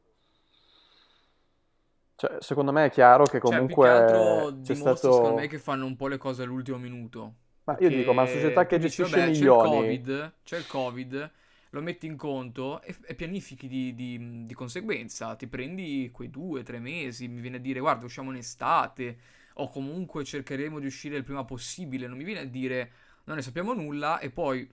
Cioè, 2.15 2.37
secondo 2.39 2.71
me 2.71 2.85
è 2.85 2.89
chiaro 2.91 3.25
che 3.25 3.39
comunque 3.39 3.87
cioè, 3.89 4.05
più 4.05 4.13
che 4.13 4.21
altro 4.21 4.45
c'è 4.45 4.73
dimostra, 4.73 4.95
stato... 4.95 5.13
secondo 5.13 5.35
me 5.41 5.47
che 5.47 5.59
fanno 5.59 5.85
un 5.85 5.97
po' 5.97 6.07
le 6.07 6.17
cose 6.17 6.43
all'ultimo 6.43 6.77
minuto. 6.77 7.33
Ma 7.65 7.75
io 7.77 7.89
dico, 7.89 8.13
ma 8.13 8.21
una 8.21 8.31
società 8.31 8.65
che 8.65 8.77
tu 8.77 8.83
dici, 8.83 9.03
gestisce 9.03 9.19
vabbè, 9.19 9.31
milioni... 9.31 9.67
C'è 9.67 9.75
il 9.75 9.81
Covid, 9.81 10.33
c'è 10.43 10.57
il 10.57 10.67
Covid, 10.67 11.31
lo 11.71 11.81
metti 11.81 12.05
in 12.05 12.15
conto 12.15 12.81
e, 12.81 12.95
e 13.05 13.15
pianifichi 13.15 13.67
di, 13.67 13.95
di, 13.95 14.45
di, 14.45 14.53
conseguenza. 14.53 15.35
Ti 15.35 15.47
prendi 15.47 16.09
quei 16.13 16.29
due, 16.29 16.63
tre 16.63 16.79
mesi, 16.79 17.27
mi 17.27 17.41
viene 17.41 17.57
a 17.57 17.59
dire 17.59 17.79
guarda 17.79 18.05
usciamo 18.05 18.29
in 18.31 18.37
estate 18.37 19.17
o 19.55 19.69
comunque 19.69 20.23
cercheremo 20.23 20.79
di 20.79 20.85
uscire 20.85 21.17
il 21.17 21.23
prima 21.23 21.43
possibile. 21.45 22.07
Non 22.07 22.17
mi 22.17 22.23
viene 22.23 22.41
a 22.41 22.45
dire 22.45 22.91
non 23.25 23.35
ne 23.35 23.41
sappiamo 23.41 23.73
nulla 23.73 24.19
e 24.19 24.29
poi 24.31 24.69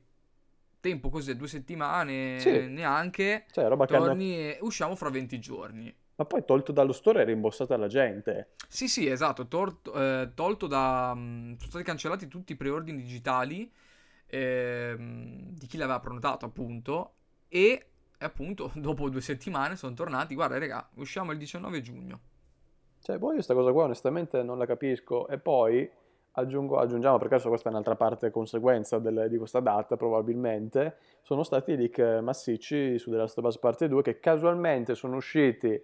tempo 0.81 1.09
così, 1.09 1.37
due 1.37 1.49
settimane 1.49 2.38
Sì. 2.40 2.67
neanche, 2.69 3.47
Cioè, 3.50 3.69
roba 3.69 3.87
che 3.87 3.95
hanno... 3.95 4.07
torni 4.07 4.37
e 4.37 4.59
usciamo 4.61 4.95
fra 4.97 5.11
20 5.11 5.38
giorni. 5.38 5.95
Ma 6.17 6.25
poi 6.25 6.45
tolto 6.45 6.73
dallo 6.73 6.93
store 6.93 7.23
e 7.23 7.25
rimborsata 7.25 7.75
alla 7.75 7.87
gente. 7.87 8.55
Sì, 8.69 8.88
sì, 8.88 9.07
esatto, 9.07 9.47
torto- 9.47 9.95
eh, 9.95 10.31
tolto 10.35 10.67
da... 10.67 11.14
mh, 11.14 11.57
sono 11.59 11.71
stati 11.71 11.85
cancellati 11.85 12.26
tutti 12.26 12.52
i 12.52 12.57
preordini 12.57 13.02
digitali 13.02 13.71
ehm, 14.28 15.54
di 15.54 15.66
chi 15.66 15.76
l'aveva 15.76 16.00
prenotato 16.00 16.47
appunto 16.47 17.14
e 17.49 17.87
appunto 18.18 18.70
dopo 18.76 19.08
due 19.08 19.20
settimane 19.20 19.76
sono 19.76 19.94
tornati, 19.94 20.35
guarda 20.35 20.58
raga, 20.58 20.88
usciamo 20.94 21.32
il 21.32 21.38
19 21.38 21.80
giugno. 21.80 22.20
Cioè, 23.00 23.18
poi 23.18 23.35
questa 23.35 23.54
cosa 23.54 23.73
qua 23.73 23.85
onestamente 23.85 24.42
non 24.42 24.58
la 24.58 24.66
capisco. 24.66 25.28
E 25.28 25.38
poi 25.38 25.88
aggiungo, 26.32 26.78
aggiungiamo, 26.78 27.18
perché 27.18 27.35
adesso 27.35 27.49
questa 27.49 27.68
è 27.68 27.73
un'altra 27.73 27.97
parte 27.97 28.30
conseguenza 28.30 28.99
del- 28.99 29.28
di 29.28 29.38
questa 29.38 29.61
data, 29.61 29.97
probabilmente, 29.97 30.97
sono 31.23 31.42
stati 31.42 31.73
i 31.73 31.76
leak 31.76 32.20
massicci 32.20 32.99
su 32.99 33.11
The 33.11 33.16
Last 33.16 33.38
of 33.38 33.44
Us 33.44 33.58
Parte 33.58 33.88
2 33.88 34.02
che 34.02 34.20
casualmente 34.20 34.94
sono 34.94 35.16
usciti 35.16 35.80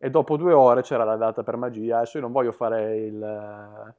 e 0.00 0.10
dopo 0.10 0.36
due 0.36 0.52
ore 0.52 0.82
c'era 0.82 1.04
la 1.04 1.16
data 1.16 1.42
per 1.42 1.56
magia. 1.56 1.96
Adesso 1.96 2.18
io 2.18 2.22
non 2.22 2.32
voglio 2.32 2.52
fare 2.52 2.96
il... 2.98 3.94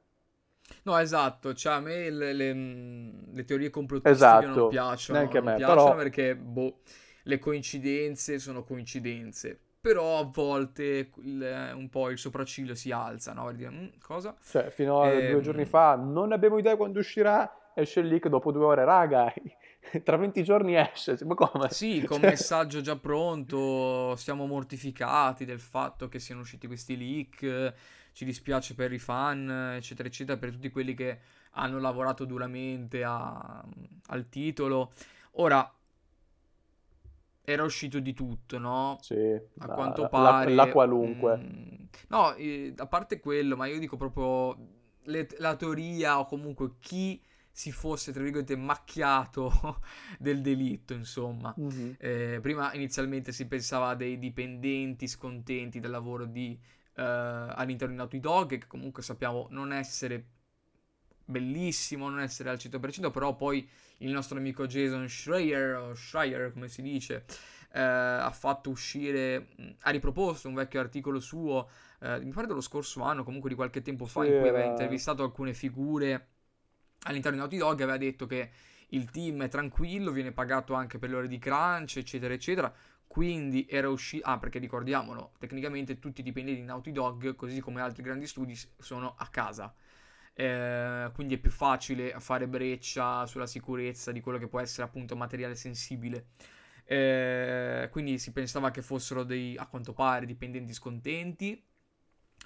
No, 0.84 0.96
esatto, 0.98 1.54
cioè 1.54 1.74
a 1.74 1.80
me 1.80 2.10
le, 2.10 2.32
le- 2.32 2.54
mh, 2.54 3.34
le 3.34 3.44
teorie 3.44 3.70
complottistiche 3.70 4.46
non 4.46 4.64
Esatto, 4.64 4.64
piacciono, 4.66 5.20
neanche 5.20 5.38
a 5.38 5.40
non 5.40 5.52
me, 5.52 5.54
piacciono 5.54 5.54
però... 5.62 5.96
perché 5.96 6.34
boh, 6.36 6.80
le 7.24 7.38
coincidenze 7.38 8.38
sono 8.38 8.64
coincidenze, 8.64 9.58
però 9.80 10.18
a 10.18 10.24
volte 10.24 11.10
il- 11.22 11.72
un 11.74 11.88
po' 11.90 12.08
il 12.10 12.18
sopracciglio 12.18 12.74
si 12.74 12.90
alza, 12.92 13.32
no? 13.32 13.44
Per 13.46 13.54
dire, 13.56 13.70
"Mm, 13.70 13.86
cosa? 14.00 14.34
Cioè, 14.42 14.70
fino 14.70 15.02
a 15.16 15.20
due 15.20 15.40
giorni 15.40 15.64
Ehm, 15.64 15.66
fa 15.66 15.94
non 15.96 16.32
abbiamo 16.32 16.58
idea 16.58 16.76
quando 16.76 16.98
uscirà, 16.98 17.72
esce 17.74 18.00
il 18.00 18.08
leak 18.08 18.28
dopo 18.28 18.50
due 18.52 18.64
ore, 18.64 18.84
raga, 18.84 19.32
tra 20.02 20.16
20 20.16 20.42
giorni 20.42 20.76
esce, 20.76 21.16
ma 21.24 21.34
come? 21.34 21.70
Sì, 21.72 22.02
con 22.02 22.20
Cioè, 22.20 22.20
messaggio 22.22 22.80
già 22.80 22.96
pronto, 22.96 24.16
siamo 24.16 24.44
mortificati 24.46 25.44
del 25.44 25.60
fatto 25.60 26.08
che 26.08 26.18
siano 26.18 26.40
usciti 26.40 26.66
questi 26.66 26.96
leak, 26.96 27.72
ci 28.20 28.26
dispiace 28.26 28.74
per 28.74 28.92
i 28.92 28.98
fan, 28.98 29.48
eccetera, 29.76 30.06
eccetera, 30.06 30.36
per 30.38 30.50
tutti 30.52 30.68
quelli 30.68 30.92
che 30.92 31.20
hanno 31.52 31.78
lavorato 31.80 32.26
duramente 32.26 33.02
a- 33.02 33.64
al 34.08 34.28
titolo. 34.28 34.92
Ora, 35.32 35.72
era 37.42 37.62
uscito 37.64 37.98
di 37.98 38.12
tutto, 38.12 38.58
no? 38.58 38.98
Sì, 39.00 39.14
A 39.58 39.66
la, 39.66 39.74
quanto 39.74 40.02
la- 40.10 40.10
pare... 40.10 40.54
la 40.54 40.68
qualunque. 40.68 41.36
mm, 41.38 41.84
no, 42.08 42.34
eh, 42.34 42.72
a 42.76 42.86
parte 42.86 43.20
quello, 43.20 43.56
ma 43.56 43.66
io 43.66 43.78
dico 43.78 43.96
proprio 43.96 44.56
le- 45.04 45.28
la 45.38 45.56
teoria 45.56 46.18
o 46.18 46.26
comunque 46.26 46.72
chi 46.80 47.20
si 47.50 47.72
fosse, 47.72 48.12
tra 48.12 48.22
virgolette, 48.22 48.56
macchiato 48.56 49.80
del 50.18 50.40
delitto, 50.40 50.94
insomma. 50.94 51.54
Mhm. 51.56 51.96
Eh, 51.98 52.38
prima 52.40 52.72
inizialmente 52.74 53.32
si 53.32 53.46
pensava 53.46 53.88
a 53.90 53.94
dei 53.94 54.18
dipendenti 54.18 55.06
scontenti 55.08 55.80
del 55.80 55.90
lavoro 55.90 56.24
di, 56.26 56.58
eh, 57.00 57.52
all'interno 57.56 57.94
di 57.94 57.98
Naughty 57.98 58.20
Dog, 58.20 58.58
che 58.58 58.66
comunque 58.66 59.02
sappiamo 59.02 59.46
non 59.50 59.72
essere 59.72 60.24
bellissimo, 61.24 62.08
non 62.08 62.20
essere 62.20 62.50
al 62.50 62.58
100%, 62.58 63.10
però 63.10 63.36
poi 63.36 63.68
il 63.98 64.10
nostro 64.10 64.38
amico 64.38 64.66
Jason 64.66 65.08
Schreier, 65.08 65.76
o 65.76 65.94
Schreier 65.94 66.52
come 66.52 66.68
si 66.68 66.82
dice, 66.82 67.24
eh, 67.72 67.80
ha 67.80 68.30
fatto 68.32 68.70
uscire, 68.70 69.48
mh, 69.56 69.68
ha 69.82 69.90
riproposto 69.90 70.48
un 70.48 70.54
vecchio 70.54 70.80
articolo 70.80 71.20
suo, 71.20 71.68
eh, 72.00 72.18
mi 72.20 72.30
pare 72.32 72.46
dello 72.48 72.60
scorso 72.60 73.02
anno, 73.02 73.22
comunque 73.24 73.48
di 73.50 73.54
qualche 73.56 73.82
tempo 73.82 74.06
fa, 74.06 74.24
Sì, 74.24 74.26
in 74.26 74.34
cui 74.34 74.48
aveva 74.48 74.64
era- 74.64 74.66
intervistato 74.66 75.22
alcune 75.22 75.54
figure 75.54 76.28
all'interno 77.04 77.36
di 77.36 77.42
Naughty 77.42 77.58
Dog, 77.58 77.80
aveva 77.82 77.96
detto 77.98 78.26
che 78.26 78.50
il 78.88 79.10
team 79.10 79.42
è 79.44 79.48
tranquillo, 79.48 80.10
viene 80.10 80.32
pagato 80.32 80.74
anche 80.74 80.98
per 80.98 81.10
le 81.10 81.16
ore 81.16 81.28
di 81.28 81.38
crunch, 81.38 81.96
eccetera, 81.98 82.34
eccetera. 82.34 82.72
Quindi 83.10 83.66
era 83.68 83.88
uscito. 83.88 84.24
Ah, 84.28 84.38
perché 84.38 84.60
ricordiamolo, 84.60 85.32
tecnicamente 85.40 85.98
tutti 85.98 86.20
i 86.20 86.22
dipendenti 86.22 86.60
di 86.60 86.66
Naughty 86.66 86.92
Dog, 86.92 87.34
così 87.34 87.58
come 87.58 87.80
altri 87.80 88.04
grandi 88.04 88.24
studi, 88.24 88.56
sono 88.78 89.16
a 89.18 89.26
casa. 89.26 89.74
Eh, 90.32 91.10
quindi 91.12 91.34
è 91.34 91.38
più 91.38 91.50
facile 91.50 92.14
fare 92.20 92.46
breccia 92.46 93.26
sulla 93.26 93.48
sicurezza 93.48 94.12
di 94.12 94.20
quello 94.20 94.38
che 94.38 94.46
può 94.46 94.60
essere 94.60 94.84
appunto 94.84 95.16
materiale 95.16 95.56
sensibile. 95.56 96.28
Eh, 96.84 97.88
quindi 97.90 98.16
si 98.18 98.30
pensava 98.30 98.70
che 98.70 98.80
fossero 98.80 99.24
dei, 99.24 99.56
a 99.56 99.66
quanto 99.66 99.92
pare, 99.92 100.24
dipendenti 100.24 100.72
scontenti. 100.72 101.60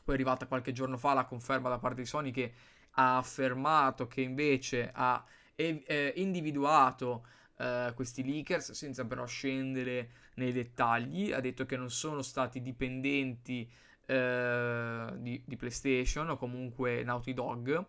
Poi 0.03 0.15
è 0.15 0.19
arrivata 0.19 0.47
qualche 0.47 0.73
giorno 0.73 0.97
fa 0.97 1.13
la 1.13 1.27
conferma 1.27 1.69
da 1.69 1.79
parte 1.79 2.01
di 2.01 2.07
Sony 2.07 2.31
che 2.31 2.55
ha 2.93 3.19
affermato 3.19 4.07
che 4.07 4.23
invece 4.23 4.91
ha 4.95 5.23
eh, 5.57 6.13
individuato 6.17 7.27
eh, 7.57 7.93
questi 7.95 8.25
leakers 8.25 8.73
senza 8.73 9.05
però 9.05 9.27
scendere 9.27 10.11
nei 10.35 10.53
dettagli. 10.53 11.33
Ha 11.33 11.41
detto 11.41 11.67
che 11.67 11.77
non 11.77 11.91
sono 11.91 12.23
stati 12.23 12.61
dipendenti 12.61 13.71
eh, 14.07 15.07
di, 15.17 15.43
di 15.45 15.57
PlayStation 15.57 16.31
o 16.31 16.37
comunque 16.37 17.03
Naughty 17.03 17.33
Dog. 17.33 17.85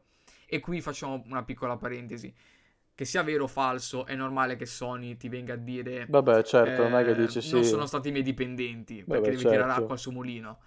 E 0.47 0.59
qui 0.59 0.81
facciamo 0.81 1.23
una 1.27 1.43
piccola 1.43 1.77
parentesi. 1.77 2.33
Che 2.95 3.03
sia 3.03 3.23
vero 3.23 3.43
o 3.43 3.47
falso, 3.47 4.05
è 4.05 4.15
normale 4.15 4.55
che 4.55 4.65
Sony 4.65 5.17
ti 5.17 5.27
venga 5.27 5.55
a 5.55 5.57
dire 5.57 6.05
Vabbè, 6.07 6.43
certo, 6.43 6.83
non 6.83 6.97
è 6.97 7.03
che 7.03 7.11
eh, 7.11 7.15
dici 7.15 7.41
sì. 7.41 7.51
non 7.51 7.65
sono 7.65 7.85
stati 7.85 8.07
i 8.07 8.11
miei 8.11 8.23
dipendenti 8.23 9.03
perché 9.03 9.19
Vabbè, 9.19 9.29
devi 9.31 9.37
tirare 9.37 9.57
certo. 9.57 9.81
acqua 9.81 9.93
al 9.95 9.99
suo 9.99 10.11
mulino. 10.11 10.59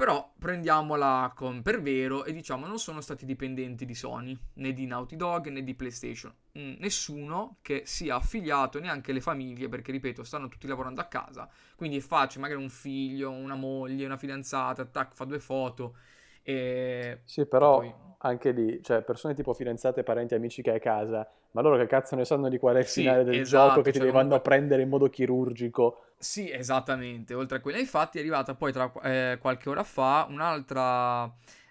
Però 0.00 0.32
prendiamola 0.38 1.30
con 1.36 1.60
per 1.60 1.82
vero 1.82 2.24
e 2.24 2.32
diciamo 2.32 2.66
non 2.66 2.78
sono 2.78 3.02
stati 3.02 3.26
dipendenti 3.26 3.84
di 3.84 3.94
Sony, 3.94 4.34
né 4.54 4.72
di 4.72 4.86
Naughty 4.86 5.14
Dog 5.14 5.48
né 5.48 5.62
di 5.62 5.74
PlayStation. 5.74 6.34
Mm, 6.58 6.76
nessuno 6.78 7.58
che 7.60 7.82
sia 7.84 8.14
affiliato, 8.14 8.80
neanche 8.80 9.12
le 9.12 9.20
famiglie, 9.20 9.68
perché 9.68 9.92
ripeto, 9.92 10.24
stanno 10.24 10.48
tutti 10.48 10.66
lavorando 10.66 11.02
a 11.02 11.04
casa. 11.04 11.46
Quindi 11.76 11.98
è 11.98 12.00
facile, 12.00 12.40
magari 12.40 12.62
un 12.62 12.70
figlio, 12.70 13.30
una 13.30 13.56
moglie, 13.56 14.06
una 14.06 14.16
fidanzata, 14.16 14.86
tac, 14.86 15.12
fa 15.12 15.26
due 15.26 15.38
foto 15.38 15.98
e 16.42 17.20
Sì, 17.24 17.44
però 17.44 17.80
poi... 17.80 17.94
anche 18.22 18.50
lì, 18.52 18.82
cioè 18.82 19.02
persone 19.02 19.34
tipo 19.34 19.52
fidanzate, 19.54 20.02
parenti, 20.02 20.34
amici 20.34 20.62
che 20.62 20.70
hai 20.70 20.76
a 20.76 20.80
casa, 20.80 21.28
ma 21.52 21.60
loro 21.62 21.76
che 21.76 21.86
cazzo 21.86 22.16
ne 22.16 22.24
sanno 22.24 22.48
di 22.48 22.58
qual 22.58 22.76
è 22.76 22.80
il 22.80 22.86
Sì, 22.86 23.02
finale 23.02 23.24
del 23.24 23.40
esatto, 23.40 23.42
gioco 23.42 23.82
che 23.82 23.92
ti 23.92 23.98
cioè 23.98 24.06
devono 24.06 24.38
comunque- 24.38 24.40
prendere 24.40 24.82
in 24.82 24.88
modo 24.88 25.08
chirurgico? 25.08 26.04
Sì, 26.18 26.50
esattamente. 26.50 27.32
Oltre 27.34 27.58
a 27.58 27.60
quella, 27.60 27.78
infatti, 27.78 28.18
è 28.18 28.20
arrivata 28.20 28.54
poi 28.54 28.72
tra 28.72 28.92
eh, 29.02 29.38
qualche 29.40 29.68
ora 29.70 29.82
fa 29.84 30.26
un'altra 30.28 31.24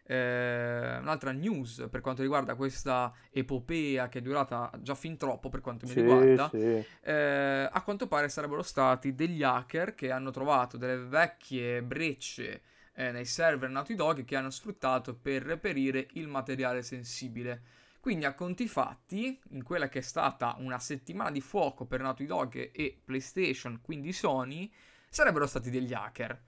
eh, 0.04 0.98
un'altra 1.00 1.32
news 1.32 1.88
per 1.92 2.02
quanto 2.02 2.24
riguarda 2.24 2.56
questa 2.56 3.14
epopea 3.30 4.10
che 4.10 4.18
è 4.20 4.22
durata 4.24 4.72
già 4.82 4.96
fin 4.96 5.18
troppo 5.18 5.50
per 5.50 5.62
quanto 5.62 5.86
mi 5.86 5.94
Sì, 5.94 6.00
riguarda. 6.00 6.50
sì. 6.50 6.84
Eh, 7.02 7.70
a 7.72 7.82
quanto 7.84 8.08
pare 8.08 8.28
sarebbero 8.30 8.64
stati 8.64 9.14
degli 9.14 9.44
hacker 9.44 9.94
che 9.94 10.10
hanno 10.10 10.32
trovato 10.32 10.78
delle 10.78 10.98
vecchie 10.98 11.84
brecce 11.84 12.62
eh, 12.94 13.12
nei 13.12 13.26
server 13.26 13.70
Naughty 13.70 13.96
Dog 13.96 14.26
che 14.26 14.36
hanno 14.36 14.50
sfruttato 14.50 15.16
per 15.16 15.44
reperire 15.44 16.08
il 16.14 16.28
materiale 16.28 16.84
sensibile. 16.84 17.62
Quindi 18.00 18.26
a 18.26 18.34
conti 18.34 18.68
fatti, 18.68 19.40
in 19.50 19.64
quella 19.64 19.90
che 19.90 20.00
è 20.00 20.02
stata 20.02 20.56
una 20.60 20.80
settimana 20.80 21.32
di 21.32 21.42
fuoco 21.42 21.86
per 21.86 22.02
Naughty 22.02 22.26
Dog 22.26 22.72
e 22.74 23.02
PlayStation, 23.04 23.82
quindi 23.82 24.14
Sony, 24.14 24.72
sarebbero 25.10 25.48
stati 25.48 25.70
degli 25.70 25.94
hacker 25.94 26.42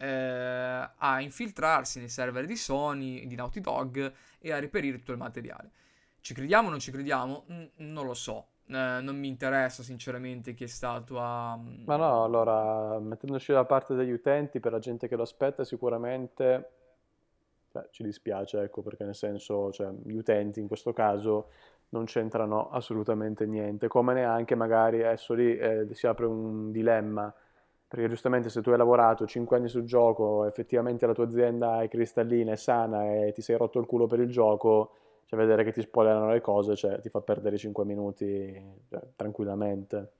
eh, 0.00 0.90
a 0.96 1.20
infiltrarsi 1.20 1.98
nei 1.98 2.08
server 2.08 2.46
di 2.46 2.56
Sony, 2.56 3.26
di 3.26 3.34
Naughty 3.34 3.60
Dog 3.60 4.12
e 4.38 4.52
a 4.52 4.58
reperire 4.58 4.98
tutto 4.98 5.12
il 5.12 5.18
materiale. 5.18 5.70
Ci 6.20 6.34
crediamo 6.34 6.68
o 6.68 6.70
non 6.70 6.80
ci 6.80 6.90
crediamo? 6.90 7.46
Mm, 7.52 7.64
non 7.76 8.06
lo 8.06 8.14
so. 8.14 8.49
Eh, 8.72 9.00
non 9.00 9.18
mi 9.18 9.26
interessa 9.26 9.82
sinceramente 9.82 10.54
chi 10.54 10.64
è 10.64 10.68
stato 10.68 11.18
a... 11.18 11.58
Ma 11.84 11.96
no, 11.96 12.22
allora, 12.22 12.98
mettendoci 13.00 13.52
da 13.52 13.64
parte 13.64 13.94
degli 13.94 14.12
utenti, 14.12 14.60
per 14.60 14.70
la 14.70 14.78
gente 14.78 15.08
che 15.08 15.16
lo 15.16 15.22
aspetta, 15.22 15.64
sicuramente 15.64 16.70
cioè, 17.72 17.88
ci 17.90 18.04
dispiace, 18.04 18.62
ecco, 18.62 18.82
perché 18.82 19.04
nel 19.04 19.16
senso, 19.16 19.72
cioè, 19.72 19.90
gli 19.90 20.16
utenti 20.16 20.60
in 20.60 20.68
questo 20.68 20.92
caso 20.92 21.48
non 21.90 22.04
c'entrano 22.04 22.70
assolutamente 22.70 23.44
niente, 23.44 23.88
come 23.88 24.14
neanche 24.14 24.54
magari 24.54 25.02
adesso 25.02 25.34
lì 25.34 25.56
eh, 25.56 25.88
si 25.90 26.06
apre 26.06 26.26
un 26.26 26.70
dilemma, 26.70 27.32
perché 27.88 28.08
giustamente 28.08 28.50
se 28.50 28.62
tu 28.62 28.70
hai 28.70 28.76
lavorato 28.76 29.26
5 29.26 29.56
anni 29.56 29.68
sul 29.68 29.82
gioco, 29.82 30.44
effettivamente 30.46 31.06
la 31.06 31.12
tua 31.12 31.24
azienda 31.24 31.82
è 31.82 31.88
cristallina, 31.88 32.52
è 32.52 32.56
sana 32.56 33.12
e 33.12 33.32
ti 33.32 33.42
sei 33.42 33.56
rotto 33.56 33.80
il 33.80 33.86
culo 33.86 34.06
per 34.06 34.20
il 34.20 34.30
gioco, 34.30 34.92
cioè 35.30 35.38
vedere 35.38 35.62
che 35.62 35.70
ti 35.70 35.80
spoilerano 35.80 36.32
le 36.32 36.40
cose, 36.40 36.74
cioè, 36.74 37.00
ti 37.00 37.08
fa 37.08 37.20
perdere 37.20 37.56
5 37.56 37.84
minuti 37.84 38.52
cioè, 38.88 39.00
tranquillamente. 39.14 40.14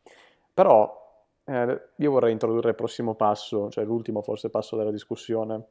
Però 0.54 1.24
eh, 1.42 1.80
io 1.96 2.10
vorrei 2.12 2.30
introdurre 2.30 2.68
il 2.68 2.74
prossimo 2.76 3.16
passo, 3.16 3.70
cioè 3.70 3.84
l'ultimo 3.84 4.22
forse 4.22 4.50
passo 4.50 4.76
della 4.76 4.92
discussione. 4.92 5.64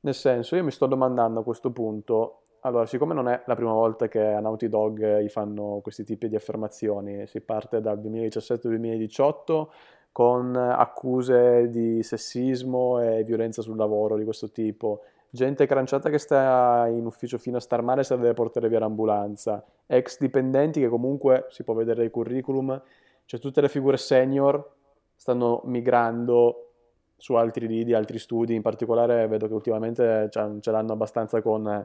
Nel 0.00 0.14
senso, 0.14 0.56
io 0.56 0.64
mi 0.64 0.72
sto 0.72 0.86
domandando 0.86 1.38
a 1.38 1.44
questo 1.44 1.70
punto, 1.70 2.40
allora, 2.62 2.86
siccome 2.86 3.14
non 3.14 3.28
è 3.28 3.40
la 3.46 3.54
prima 3.54 3.72
volta 3.72 4.08
che 4.08 4.20
a 4.20 4.40
Naughty 4.40 4.66
Dog 4.66 5.20
gli 5.20 5.28
fanno 5.28 5.78
questi 5.80 6.02
tipi 6.02 6.28
di 6.28 6.34
affermazioni, 6.34 7.28
si 7.28 7.40
parte 7.40 7.80
dal 7.80 8.00
2017-2018 8.00 9.66
con 10.10 10.56
accuse 10.56 11.70
di 11.70 12.02
sessismo 12.02 13.00
e 13.00 13.22
violenza 13.22 13.62
sul 13.62 13.76
lavoro 13.76 14.16
di 14.16 14.24
questo 14.24 14.50
tipo, 14.50 15.02
gente 15.34 15.66
cranciata 15.66 16.10
che 16.10 16.18
sta 16.18 16.86
in 16.88 17.04
ufficio 17.04 17.38
fino 17.38 17.56
a 17.56 17.60
star 17.60 17.82
male 17.82 18.04
se 18.04 18.14
la 18.14 18.22
deve 18.22 18.34
portare 18.34 18.68
via 18.68 18.78
l'ambulanza, 18.78 19.64
ex 19.84 20.18
dipendenti 20.20 20.78
che 20.78 20.88
comunque 20.88 21.46
si 21.50 21.64
può 21.64 21.74
vedere 21.74 22.04
il 22.04 22.10
curriculum, 22.10 22.80
cioè 23.24 23.40
tutte 23.40 23.60
le 23.60 23.68
figure 23.68 23.96
senior 23.96 24.74
stanno 25.16 25.60
migrando 25.64 26.70
su 27.16 27.34
altri 27.34 27.66
lidi, 27.66 27.94
altri 27.94 28.20
studi, 28.20 28.54
in 28.54 28.62
particolare 28.62 29.26
vedo 29.26 29.48
che 29.48 29.54
ultimamente 29.54 30.28
ce 30.30 30.70
l'hanno 30.70 30.92
abbastanza 30.92 31.42
con, 31.42 31.84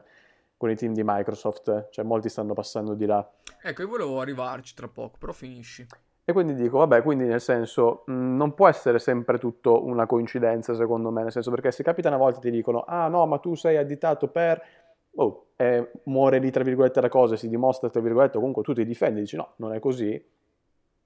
con 0.56 0.70
i 0.70 0.76
team 0.76 0.92
di 0.92 1.02
Microsoft, 1.04 1.88
cioè 1.90 2.04
molti 2.04 2.28
stanno 2.28 2.54
passando 2.54 2.94
di 2.94 3.06
là. 3.06 3.28
Ecco, 3.62 3.82
io 3.82 3.88
volevo 3.88 4.20
arrivarci 4.20 4.74
tra 4.74 4.86
poco, 4.86 5.16
però 5.18 5.32
finisci. 5.32 5.84
E 6.30 6.32
quindi 6.32 6.54
dico, 6.54 6.78
vabbè, 6.78 7.02
quindi 7.02 7.24
nel 7.24 7.40
senso, 7.40 8.02
mh, 8.06 8.12
non 8.36 8.54
può 8.54 8.68
essere 8.68 8.98
sempre 8.98 9.38
tutto 9.38 9.84
una 9.84 10.06
coincidenza, 10.06 10.74
secondo 10.74 11.10
me, 11.10 11.22
nel 11.22 11.32
senso 11.32 11.50
perché 11.50 11.72
se 11.72 11.82
capita 11.82 12.08
una 12.08 12.18
volta 12.18 12.38
ti 12.40 12.50
dicono, 12.50 12.84
ah 12.86 13.08
no, 13.08 13.26
ma 13.26 13.38
tu 13.38 13.54
sei 13.54 13.76
additato 13.76 14.28
per... 14.28 14.62
Oh, 15.16 15.46
e 15.56 15.90
muore 16.04 16.38
lì, 16.38 16.50
tra 16.50 16.62
virgolette, 16.62 17.00
la 17.00 17.08
cosa, 17.08 17.36
si 17.36 17.48
dimostra, 17.48 17.90
tra 17.90 18.00
virgolette, 18.00 18.38
comunque 18.38 18.62
tu 18.62 18.72
ti 18.74 18.84
difendi, 18.84 19.20
dici 19.20 19.36
no, 19.36 19.54
non 19.56 19.74
è 19.74 19.80
così, 19.80 20.22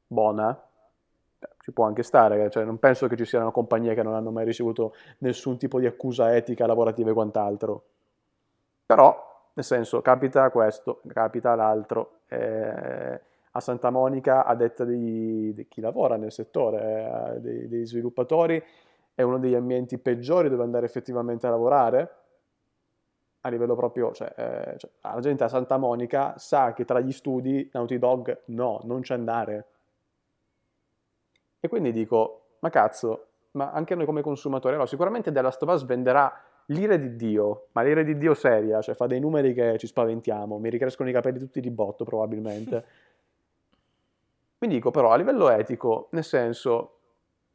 buona, 0.07 0.51
Eh, 1.41 1.49
ci 1.61 1.73
può 1.73 1.87
anche 1.87 2.03
stare, 2.03 2.51
cioè 2.51 2.65
non 2.65 2.79
penso 2.79 3.09
che 3.09 3.17
ci 3.17 3.25
siano 3.25 3.51
compagnie 3.53 3.95
che 3.95 4.03
non 4.03 4.15
hanno 4.15 4.31
mai 4.31 4.45
ricevuto 4.45 4.95
nessun 5.21 5.59
tipo 5.59 5.81
di 5.81 5.87
accusa 5.87 6.35
etica, 6.37 6.67
lavorativa 6.67 7.11
e 7.11 7.15
quant'altro. 7.15 7.85
Però, 8.87 9.49
nel 9.55 9.65
senso, 9.65 10.01
capita 10.03 10.51
questo, 10.51 11.01
capita 11.09 11.55
l'altro. 11.55 12.21
eh, 12.29 13.21
a 13.57 13.61
Santa 13.61 13.91
Monica, 13.91 14.45
a 14.45 14.55
detta 14.57 14.85
di, 14.85 15.55
di 15.55 15.69
chi 15.69 15.81
lavora 15.81 16.17
nel 16.17 16.33
settore, 16.33 17.35
eh, 17.37 17.41
dei, 17.41 17.69
dei 17.69 17.87
sviluppatori, 17.87 18.63
è 19.15 19.23
uno 19.23 19.39
degli 19.39 19.55
ambienti 19.55 19.97
peggiori 19.99 20.49
dove 20.49 20.65
andare 20.65 20.87
effettivamente 20.87 21.47
a 21.47 21.51
lavorare. 21.51 22.15
a 23.43 23.49
livello 23.51 23.77
proprio, 23.77 24.11
cioè, 24.13 24.33
eh, 24.37 24.79
cioè, 24.79 24.91
la 25.03 25.21
gente 25.21 25.45
a 25.45 25.49
Santa 25.49 25.77
Monica 25.77 26.35
sa 26.39 26.73
che 26.73 26.85
tra 26.85 26.99
gli 27.01 27.13
studi 27.13 27.69
Naughty 27.73 27.99
Dog 27.99 28.43
no, 28.47 28.81
non 28.85 29.03
c'è 29.03 29.15
andare. 29.15 29.67
E 31.61 31.69
quindi 31.69 31.93
dico, 31.93 32.57
ma 32.61 32.71
cazzo, 32.71 33.27
ma 33.53 33.71
anche 33.71 33.95
noi 33.95 34.07
come 34.07 34.23
consumatori, 34.23 34.75
allora, 34.75 34.89
sicuramente 34.89 35.31
The 35.31 35.43
Last 35.43 35.63
of 35.63 35.69
Us 35.69 35.85
venderà 35.85 36.33
l'ire 36.69 36.99
di 36.99 37.17
Dio, 37.17 37.69
ma 37.73 37.83
l'ire 37.83 38.03
di 38.03 38.17
Dio 38.17 38.35
seria, 38.35 38.81
cioè 38.81 38.95
fa 38.95 39.07
dei 39.07 39.21
numeri 39.21 39.53
che 39.53 39.77
ci 39.79 39.87
spaventiamo, 39.87 40.59
mi 40.59 40.71
ricrescono 40.71 41.09
i 41.09 41.13
capelli 41.13 41.39
tutti 41.39 41.61
di 41.61 41.71
botto 41.71 42.05
probabilmente. 42.05 42.85
Quindi 44.65 44.81
dico 44.81 44.93
però 44.99 45.11
a 45.11 45.17
livello 45.17 45.51
etico, 45.51 46.09
nel 46.13 46.25
senso, 46.25 47.01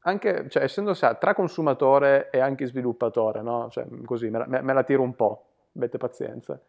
anche, 0.02 0.48
cioè, 0.48 0.62
essendo 0.62 0.94
tra 0.94 1.34
consumatore 1.34 2.30
e 2.30 2.38
anche 2.38 2.68
sviluppatore, 2.68 3.42
no? 3.42 3.68
Cioè, 3.72 3.88
così, 4.06 4.30
me 4.30 4.46
la, 4.46 4.62
me 4.62 4.74
la 4.74 4.84
tiro 4.84 5.02
un 5.02 5.16
po', 5.16 5.46
avete 5.76 5.98
pazienza. 5.98 6.62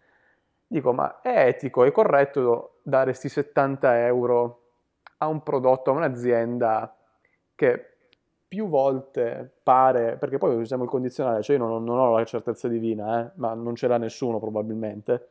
Dico, 0.67 0.95
ma 0.95 1.21
è 1.21 1.47
etico, 1.47 1.85
è 1.85 1.93
corretto 1.93 2.77
dare 2.81 3.11
questi 3.11 3.29
70 3.29 4.07
euro 4.07 4.63
a 5.19 5.27
un 5.27 5.43
prodotto, 5.43 5.91
a 5.91 5.93
un'azienda 5.93 6.97
che 7.55 7.97
più 8.49 8.67
volte 8.67 9.59
pare, 9.63 10.17
perché 10.17 10.39
poi 10.39 10.55
usiamo 10.55 10.85
il 10.85 10.89
condizionale, 10.89 11.43
cioè 11.43 11.59
io 11.59 11.67
non, 11.67 11.85
non 11.85 11.99
ho 11.99 12.17
la 12.17 12.25
certezza 12.25 12.67
divina, 12.67 13.27
eh, 13.27 13.31
ma 13.35 13.53
non 13.53 13.75
ce 13.75 13.89
l'ha 13.89 13.99
nessuno 13.99 14.39
probabilmente, 14.39 15.29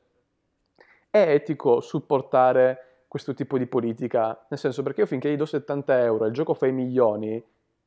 è 1.10 1.32
etico 1.32 1.82
supportare 1.82 2.89
questo 3.10 3.34
tipo 3.34 3.58
di 3.58 3.66
politica, 3.66 4.46
nel 4.50 4.60
senso 4.60 4.84
perché 4.84 5.02
io 5.02 5.08
finché 5.08 5.32
gli 5.32 5.36
do 5.36 5.48
70 5.48 6.04
euro 6.04 6.26
e 6.26 6.28
il 6.28 6.34
gioco 6.34 6.54
fa 6.54 6.68
i 6.68 6.72
milioni, 6.72 7.44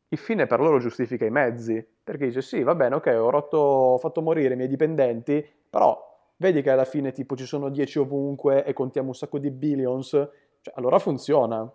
il 0.09 0.19
fine 0.19 0.47
per 0.47 0.59
loro 0.59 0.81
giustifica 0.81 1.25
i 1.25 1.31
mezzi, 1.31 1.87
perché 2.03 2.27
dice 2.27 2.43
sì, 2.43 2.63
va 2.65 2.75
bene, 2.75 2.97
ok, 2.97 3.07
ho, 3.07 3.31
rotto, 3.31 3.57
ho 3.57 3.99
fatto 3.99 4.21
morire 4.21 4.55
i 4.55 4.57
miei 4.57 4.69
dipendenti, 4.69 5.49
però 5.71 5.97
vedi 6.39 6.61
che 6.61 6.71
alla 6.71 6.85
fine 6.85 7.13
tipo 7.13 7.37
ci 7.37 7.47
sono 7.47 7.69
10 7.69 8.01
ovunque 8.01 8.65
e 8.65 8.73
contiamo 8.73 9.09
un 9.09 9.15
sacco 9.15 9.39
di 9.39 9.53
billions, 9.53 10.11
cioè, 10.11 10.75
allora 10.75 10.99
funziona. 10.99 11.73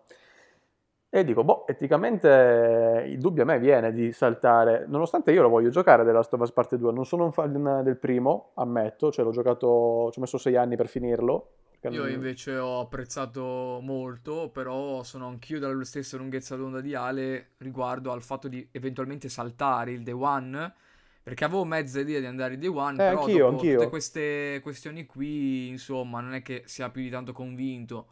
E 1.09 1.23
dico, 1.23 1.45
boh, 1.45 1.65
eticamente 1.67 3.05
il 3.07 3.17
dubbio 3.17 3.43
a 3.43 3.45
me 3.45 3.59
viene 3.59 3.93
di 3.93 4.11
saltare, 4.11 4.83
nonostante 4.87 5.31
io 5.31 5.41
lo 5.41 5.47
voglio 5.47 5.69
giocare 5.69 6.03
della 6.03 6.17
Last 6.17 6.33
of 6.33 6.41
Us 6.41 6.51
Parte 6.51 6.77
2, 6.77 6.91
non 6.91 7.05
sono 7.05 7.23
un 7.23 7.31
fan 7.31 7.81
del 7.81 7.97
primo, 7.97 8.51
ammetto, 8.55 9.09
cioè 9.09 9.23
l'ho 9.23 9.31
giocato, 9.31 10.09
ci 10.11 10.19
ho 10.19 10.21
messo 10.21 10.37
6 10.37 10.57
anni 10.57 10.75
per 10.75 10.87
finirlo, 10.87 11.51
io 11.89 12.07
invece 12.07 12.57
ho 12.57 12.79
apprezzato 12.79 13.79
molto, 13.81 14.49
però 14.49 15.03
sono 15.03 15.27
anch'io 15.27 15.59
della 15.59 15.83
stessa 15.83 16.17
lunghezza 16.17 16.55
d'onda 16.55 16.81
di 16.81 16.95
Ale 16.95 17.51
riguardo 17.57 18.11
al 18.11 18.21
fatto 18.21 18.47
di 18.47 18.67
eventualmente 18.71 19.29
saltare 19.29 19.91
il 19.91 20.03
Day 20.03 20.13
One, 20.13 20.73
perché 21.21 21.45
avevo 21.45 21.65
mezza 21.65 21.99
idea 21.99 22.19
di 22.19 22.25
andare 22.25 22.55
il 22.55 22.59
Day 22.59 22.69
One, 22.69 22.93
eh, 22.93 23.09
però 23.09 23.19
anch'io, 23.21 23.47
anch'io. 23.47 23.77
tutte 23.77 23.89
queste 23.89 24.59
questioni 24.63 25.05
qui, 25.05 25.67
insomma, 25.67 26.19
non 26.19 26.33
è 26.33 26.41
che 26.41 26.63
sia 26.65 26.89
più 26.89 27.01
di 27.01 27.09
tanto 27.09 27.31
convinto. 27.31 28.07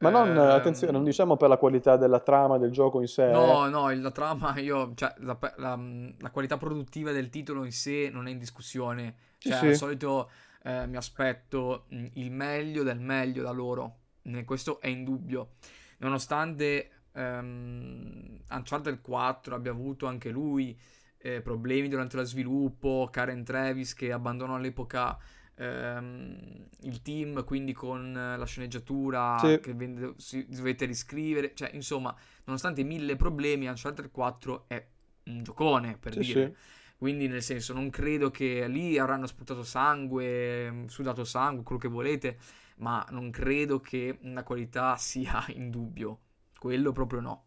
Ma 0.00 0.08
non, 0.08 0.34
eh, 0.34 0.40
attenzione, 0.40 0.92
non 0.92 1.04
diciamo 1.04 1.36
per 1.36 1.50
la 1.50 1.58
qualità 1.58 1.96
della 1.96 2.20
trama 2.20 2.56
del 2.56 2.70
gioco 2.70 3.00
in 3.00 3.06
sé. 3.06 3.30
No, 3.30 3.68
no, 3.68 3.94
la 3.94 4.10
trama, 4.10 4.56
io, 4.60 4.92
cioè, 4.94 5.12
la, 5.18 5.38
la, 5.56 5.78
la 6.18 6.30
qualità 6.30 6.56
produttiva 6.56 7.12
del 7.12 7.28
titolo 7.28 7.64
in 7.64 7.72
sé 7.72 8.08
non 8.10 8.26
è 8.26 8.30
in 8.30 8.38
discussione. 8.38 9.14
Cioè, 9.36 9.52
sì, 9.52 9.66
al 9.66 9.74
solito 9.74 10.30
eh, 10.62 10.86
mi 10.86 10.96
aspetto 10.96 11.86
mm, 11.94 12.06
il 12.14 12.30
meglio 12.30 12.82
del 12.82 13.00
meglio 13.00 13.42
da 13.42 13.50
loro. 13.50 13.98
questo 14.44 14.80
è 14.80 14.88
indubbio. 14.88 15.52
Nonostante 15.98 16.90
ehm, 17.12 18.40
Uncharted 18.48 19.00
4 19.00 19.54
abbia 19.54 19.70
avuto 19.70 20.06
anche 20.06 20.30
lui 20.30 20.78
eh, 21.18 21.40
problemi 21.40 21.88
durante 21.88 22.16
lo 22.16 22.24
sviluppo, 22.24 23.08
Karen 23.10 23.44
Travis 23.44 23.94
che 23.94 24.12
abbandonò 24.12 24.54
all'epoca 24.56 25.18
ehm, 25.54 26.68
il 26.82 27.02
team, 27.02 27.44
quindi 27.44 27.72
con 27.72 28.12
la 28.12 28.46
sceneggiatura 28.46 29.38
sì. 29.38 29.60
che 29.60 29.74
vende, 29.74 30.14
si 30.16 30.46
dovete 30.48 30.86
riscrivere, 30.86 31.54
cioè 31.54 31.70
insomma, 31.74 32.14
nonostante 32.44 32.82
mille 32.82 33.16
problemi, 33.16 33.66
Uncharted 33.66 34.10
4 34.10 34.64
è 34.68 34.86
un 35.24 35.42
giocone 35.42 35.98
per 35.98 36.14
sì, 36.14 36.20
dire. 36.20 36.54
Sì 36.54 36.78
quindi, 37.00 37.28
nel 37.28 37.40
senso, 37.40 37.72
non 37.72 37.88
credo 37.88 38.30
che 38.30 38.68
lì 38.68 38.98
avranno 38.98 39.26
sputato 39.26 39.62
sangue, 39.62 40.84
sudato 40.88 41.24
sangue, 41.24 41.62
quello 41.62 41.80
che 41.80 41.88
volete, 41.88 42.36
ma 42.76 43.02
non 43.08 43.30
credo 43.30 43.80
che 43.80 44.18
la 44.20 44.42
qualità 44.42 44.96
sia 45.00 45.42
in 45.54 45.70
dubbio. 45.70 46.18
Quello 46.58 46.92
proprio 46.92 47.20
no. 47.20 47.44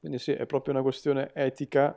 Quindi 0.00 0.18
sì, 0.18 0.32
è 0.32 0.46
proprio 0.46 0.72
una 0.72 0.82
questione 0.82 1.32
etica. 1.34 1.94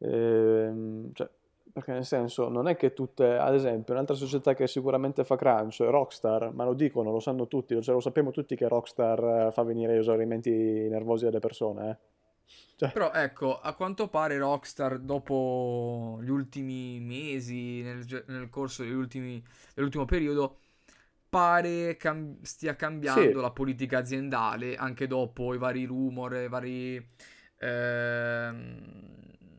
Ehm, 0.00 1.14
cioè, 1.14 1.30
perché 1.72 1.92
nel 1.92 2.04
senso, 2.04 2.50
non 2.50 2.68
è 2.68 2.76
che 2.76 2.92
tutte, 2.92 3.38
ad 3.38 3.54
esempio, 3.54 3.94
un'altra 3.94 4.16
società 4.16 4.52
che 4.52 4.66
sicuramente 4.66 5.24
fa 5.24 5.36
crunch, 5.36 5.80
Rockstar, 5.80 6.52
ma 6.52 6.64
lo 6.66 6.74
dicono, 6.74 7.10
lo 7.10 7.20
sanno 7.20 7.48
tutti, 7.48 7.80
cioè, 7.80 7.94
lo 7.94 8.00
sappiamo 8.00 8.32
tutti 8.32 8.54
che 8.54 8.68
Rockstar 8.68 9.46
eh, 9.46 9.50
fa 9.50 9.62
venire 9.62 9.94
gli 9.94 10.00
esaurimenti 10.00 10.50
nervosi 10.50 11.24
alle 11.24 11.38
persone, 11.38 11.90
eh 11.90 12.16
cioè. 12.78 12.92
Però 12.92 13.12
ecco, 13.12 13.58
a 13.60 13.74
quanto 13.74 14.08
pare 14.08 14.38
Rockstar 14.38 14.98
dopo 15.00 16.20
gli 16.22 16.30
ultimi 16.30 17.00
mesi, 17.00 17.82
nel, 17.82 18.24
nel 18.28 18.48
corso 18.50 18.84
ultimi, 18.84 19.42
dell'ultimo 19.74 20.04
periodo, 20.04 20.58
pare 21.28 21.96
cam- 21.96 22.40
stia 22.42 22.76
cambiando 22.76 23.38
sì. 23.38 23.40
la 23.40 23.50
politica 23.50 23.98
aziendale, 23.98 24.76
anche 24.76 25.06
dopo 25.06 25.54
i 25.54 25.58
vari 25.58 25.84
rumor, 25.84 26.36
i 26.36 26.48
vari 26.48 27.04
ehm, 27.58 28.78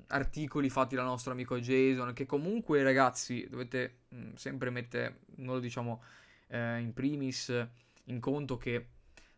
articoli 0.08 0.70
fatti 0.70 0.96
dal 0.96 1.06
nostro 1.06 1.34
amico 1.34 1.60
Jason, 1.60 2.14
che 2.14 2.26
comunque 2.26 2.82
ragazzi 2.84 3.48
dovete 3.50 3.98
mh, 4.10 4.18
mm, 4.18 4.34
sempre 4.36 4.70
mettere, 4.70 5.20
noi 5.36 5.56
lo 5.56 5.60
diciamo 5.60 6.02
eh, 6.48 6.80
in 6.80 6.94
primis, 6.94 7.68
in 8.06 8.20
conto 8.20 8.58
che 8.58 8.88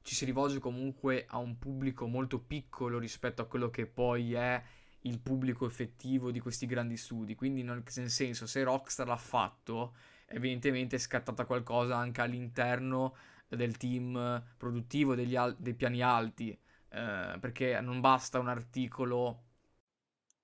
ci 0.01 0.15
si 0.15 0.25
rivolge 0.25 0.59
comunque 0.59 1.25
a 1.27 1.37
un 1.37 1.57
pubblico 1.57 2.07
molto 2.07 2.39
piccolo 2.39 2.97
rispetto 2.99 3.41
a 3.41 3.45
quello 3.45 3.69
che 3.69 3.85
poi 3.85 4.33
è 4.33 4.61
il 5.01 5.19
pubblico 5.19 5.65
effettivo 5.65 6.31
di 6.31 6.39
questi 6.39 6.65
grandi 6.65 6.97
studi. 6.97 7.35
Quindi, 7.35 7.63
nel 7.63 7.83
senso, 7.87 8.45
se 8.45 8.63
Rockstar 8.63 9.07
l'ha 9.07 9.17
fatto, 9.17 9.95
evidentemente 10.27 10.95
è 10.95 10.99
scattata 10.99 11.45
qualcosa 11.45 11.97
anche 11.97 12.21
all'interno 12.21 13.15
del 13.47 13.77
team 13.77 14.43
produttivo 14.57 15.15
degli 15.15 15.35
al- 15.35 15.55
dei 15.57 15.73
piani 15.73 16.01
alti. 16.01 16.57
Eh, 16.89 17.37
perché 17.39 17.79
non 17.81 17.99
basta 18.01 18.39
un 18.39 18.49
articolo 18.49 19.43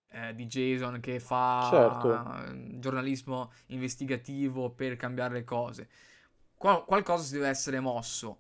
eh, 0.10 0.34
di 0.36 0.46
Jason 0.46 1.00
che 1.00 1.20
fa 1.20 1.70
certo. 1.70 2.80
giornalismo 2.80 3.52
investigativo 3.68 4.72
per 4.72 4.96
cambiare 4.96 5.34
le 5.34 5.44
cose. 5.44 5.90
Qual- 6.56 6.86
qualcosa 6.86 7.24
si 7.24 7.34
deve 7.34 7.50
essere 7.50 7.80
mosso. 7.80 8.40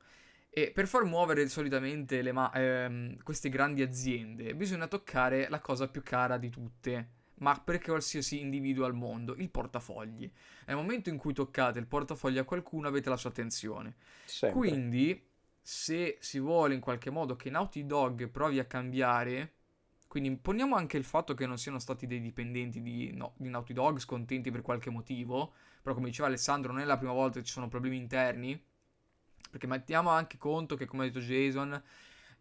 E 0.58 0.72
per 0.72 0.88
far 0.88 1.04
muovere 1.04 1.48
solitamente 1.50 2.32
ma- 2.32 2.52
ehm, 2.52 3.22
queste 3.22 3.48
grandi 3.48 3.84
aziende 3.84 4.56
bisogna 4.56 4.88
toccare 4.88 5.50
la 5.50 5.60
cosa 5.60 5.88
più 5.88 6.02
cara 6.02 6.40
di 6.40 6.50
tutte, 6.50 7.10
ma 7.36 7.62
per 7.64 7.80
qualsiasi 7.80 8.40
individuo 8.40 8.86
al 8.86 8.96
mondo, 8.96 9.36
il 9.36 9.52
portafogli. 9.52 10.28
Nel 10.66 10.76
momento 10.76 11.10
in 11.10 11.18
cui 11.18 11.32
toccate 11.32 11.78
il 11.78 11.86
portafoglio 11.86 12.42
a 12.42 12.44
qualcuno 12.44 12.88
avete 12.88 13.08
la 13.08 13.18
sua 13.18 13.30
attenzione. 13.30 13.98
Sempre. 14.26 14.58
Quindi, 14.58 15.30
se 15.62 16.18
si 16.22 16.40
vuole 16.40 16.74
in 16.74 16.80
qualche 16.80 17.12
modo 17.12 17.36
che 17.36 17.52
Naughty 17.52 17.86
Dog 17.86 18.28
provi 18.30 18.58
a 18.58 18.66
cambiare, 18.66 19.54
quindi 20.08 20.36
poniamo 20.38 20.76
anche 20.76 20.98
il 20.98 21.04
fatto 21.04 21.36
che 21.36 21.46
non 21.46 21.60
siano 21.60 21.78
stati 21.78 22.08
dei 22.08 22.20
dipendenti 22.20 22.82
di, 22.82 23.12
no, 23.14 23.36
di 23.38 23.50
Naughty 23.50 23.74
Dog 23.74 24.00
scontenti 24.00 24.50
per 24.50 24.64
qualche 24.64 24.90
motivo, 24.90 25.54
però 25.84 25.94
come 25.94 26.08
diceva 26.08 26.30
Alessandro 26.30 26.72
non 26.72 26.82
è 26.82 26.86
la 26.86 26.98
prima 26.98 27.14
volta 27.14 27.38
che 27.38 27.46
ci 27.46 27.52
sono 27.52 27.68
problemi 27.68 27.98
interni, 27.98 28.60
perché 29.50 29.68
mettiamo 29.68 30.10
anche 30.10 30.38
conto 30.38 30.76
che, 30.76 30.86
come 30.86 31.04
ha 31.04 31.08
detto 31.08 31.20
Jason, 31.20 31.82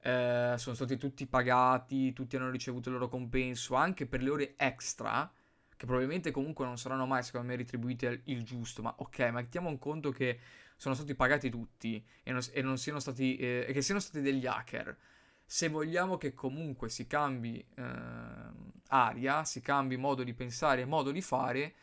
eh, 0.00 0.54
sono 0.56 0.74
stati 0.74 0.96
tutti 0.96 1.26
pagati, 1.26 2.12
tutti 2.12 2.36
hanno 2.36 2.50
ricevuto 2.50 2.88
il 2.88 2.94
loro 2.94 3.08
compenso, 3.08 3.74
anche 3.74 4.06
per 4.06 4.22
le 4.22 4.30
ore 4.30 4.54
extra, 4.56 5.30
che 5.76 5.84
probabilmente 5.84 6.30
comunque 6.30 6.64
non 6.64 6.78
saranno 6.78 7.06
mai, 7.06 7.22
secondo 7.22 7.48
me, 7.48 7.56
retribuite 7.56 8.22
il 8.24 8.42
giusto. 8.42 8.82
Ma 8.82 8.94
ok, 8.96 9.18
mettiamo 9.32 9.68
in 9.68 9.78
conto 9.78 10.10
che 10.10 10.38
sono 10.76 10.94
stati 10.94 11.14
pagati 11.14 11.50
tutti 11.50 12.04
e, 12.22 12.32
non, 12.32 12.42
e 12.52 12.62
non 12.62 12.78
siano 12.78 13.00
stati, 13.00 13.36
eh, 13.36 13.70
che 13.72 13.82
siano 13.82 14.00
stati 14.00 14.20
degli 14.20 14.46
hacker. 14.46 14.96
Se 15.44 15.68
vogliamo 15.68 16.16
che 16.16 16.34
comunque 16.34 16.88
si 16.88 17.06
cambi 17.06 17.64
eh, 17.74 17.84
aria, 18.88 19.44
si 19.44 19.60
cambi 19.60 19.96
modo 19.96 20.22
di 20.22 20.34
pensare 20.34 20.82
e 20.82 20.84
modo 20.84 21.10
di 21.10 21.20
fare, 21.20 21.74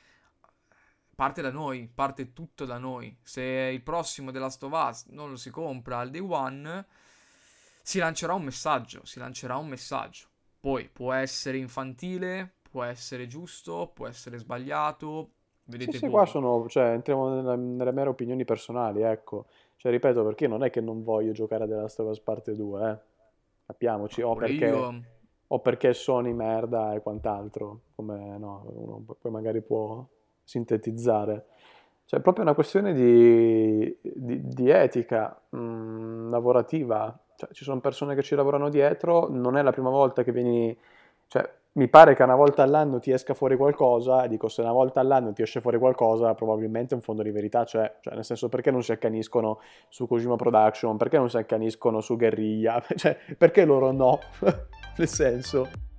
parte 1.16 1.42
da 1.42 1.52
noi, 1.52 1.90
parte 1.94 2.34
tutto 2.34 2.66
da 2.66 2.78
noi. 2.78 3.16
Se 3.22 3.42
il 3.42 3.82
prossimo 3.82 4.32
The 4.32 4.40
Last 4.40 4.64
of 4.64 4.72
Us 4.72 5.06
non 5.08 5.30
lo 5.30 5.36
si 5.36 5.50
compra 5.50 6.00
al 6.00 6.10
day 6.10 6.22
one, 6.22 6.86
si 7.82 8.00
lancerà 8.00 8.34
un 8.34 8.44
messaggio, 8.44 9.06
si 9.06 9.20
lancerà 9.20 9.58
un 9.58 9.68
messaggio. 9.68 10.28
Poi 10.60 10.90
può 10.92 11.12
essere 11.14 11.58
infantile, 11.58 12.54
può 12.70 12.84
essere 12.84 13.28
giusto, 13.28 13.92
può 13.94 14.08
essere 14.08 14.38
sbagliato, 14.38 15.32
vedete 15.66 15.94
sì, 15.94 15.98
sì, 15.98 16.08
qua 16.08 16.26
sono, 16.26 16.68
cioè, 16.70 16.92
entriamo 16.92 17.36
nella, 17.36 17.56
nelle 17.56 17.92
mere 17.92 18.10
opinioni 18.10 18.46
personali, 18.46 19.02
ecco. 19.02 19.48
Cioè, 19.76 19.92
ripeto, 19.92 20.24
perché 20.24 20.48
non 20.48 20.64
è 20.64 20.70
che 20.70 20.80
non 20.80 21.04
voglio 21.04 21.34
giocare 21.34 21.66
a 21.66 21.68
The 21.68 21.76
Last 21.76 22.00
of 22.00 22.10
Us 22.10 22.20
parte 22.22 22.56
2, 22.56 22.90
eh. 22.90 22.98
Capiamoci, 23.66 24.22
o 24.22 24.36
perché, 24.36 24.66
io... 24.66 25.04
o 25.48 25.60
perché 25.60 25.94
Sony 25.94 26.32
merda 26.32 26.94
e 26.94 27.02
quant'altro, 27.02 27.82
come 27.96 28.38
no, 28.38 28.64
uno 28.66 29.16
poi 29.20 29.32
magari 29.32 29.62
può 29.62 30.06
sintetizzare. 30.54 31.46
Cioè, 32.06 32.20
è 32.20 32.22
proprio 32.24 32.44
una 32.44 32.54
questione 32.54 32.94
di, 32.94 33.98
di, 34.02 34.48
di 34.48 34.70
etica 34.70 35.40
mh, 35.50 35.58
mm, 35.58 36.30
lavorativa. 36.30 37.18
Cioè, 37.36 37.50
ci 37.52 37.64
sono 37.64 37.80
persone 37.80 38.14
che 38.16 38.22
ci 38.22 38.36
lavorano 38.36 38.70
dietro, 38.70 39.28
non 39.30 39.58
è 39.58 39.62
la 39.62 39.72
prima 39.72 39.90
volta 39.90 40.24
che 40.24 40.32
vieni... 40.32 40.78
Cioè, 41.28 41.50
mi 41.76 41.88
pare 41.88 42.14
che 42.14 42.22
una 42.22 42.36
volta 42.36 42.62
all'anno 42.62 43.00
ti 43.00 43.10
esca 43.10 43.34
fuori 43.34 43.58
qualcosa, 43.58 44.24
e 44.24 44.28
dico 44.28 44.48
se 44.48 44.62
una 44.62 44.72
volta 44.72 45.00
all'anno 45.00 45.34
ti 45.34 45.42
esce 45.42 45.60
fuori 45.60 45.80
qualcosa, 45.80 46.36
probabilmente 46.36 46.94
un 46.94 47.02
fondo 47.02 47.24
di 47.24 47.32
verità 47.32 47.64
c'è, 47.64 47.96
cioè 48.00 48.14
nel 48.14 48.24
senso 48.24 48.48
perché 48.48 48.70
non 48.70 48.84
si 48.84 48.92
accaniscono 48.92 49.60
su 49.90 50.06
Kojima 50.06 50.36
Production, 50.36 50.98
perché 50.98 51.18
non 51.18 51.32
si 51.32 51.38
accaniscono 51.38 52.00
su 52.00 52.16
Guerriglia, 52.16 52.80
cioè 52.96 53.18
perché 53.36 53.66
loro 53.66 53.92
no, 53.92 54.20
nel 54.98 55.08
senso... 55.08 55.92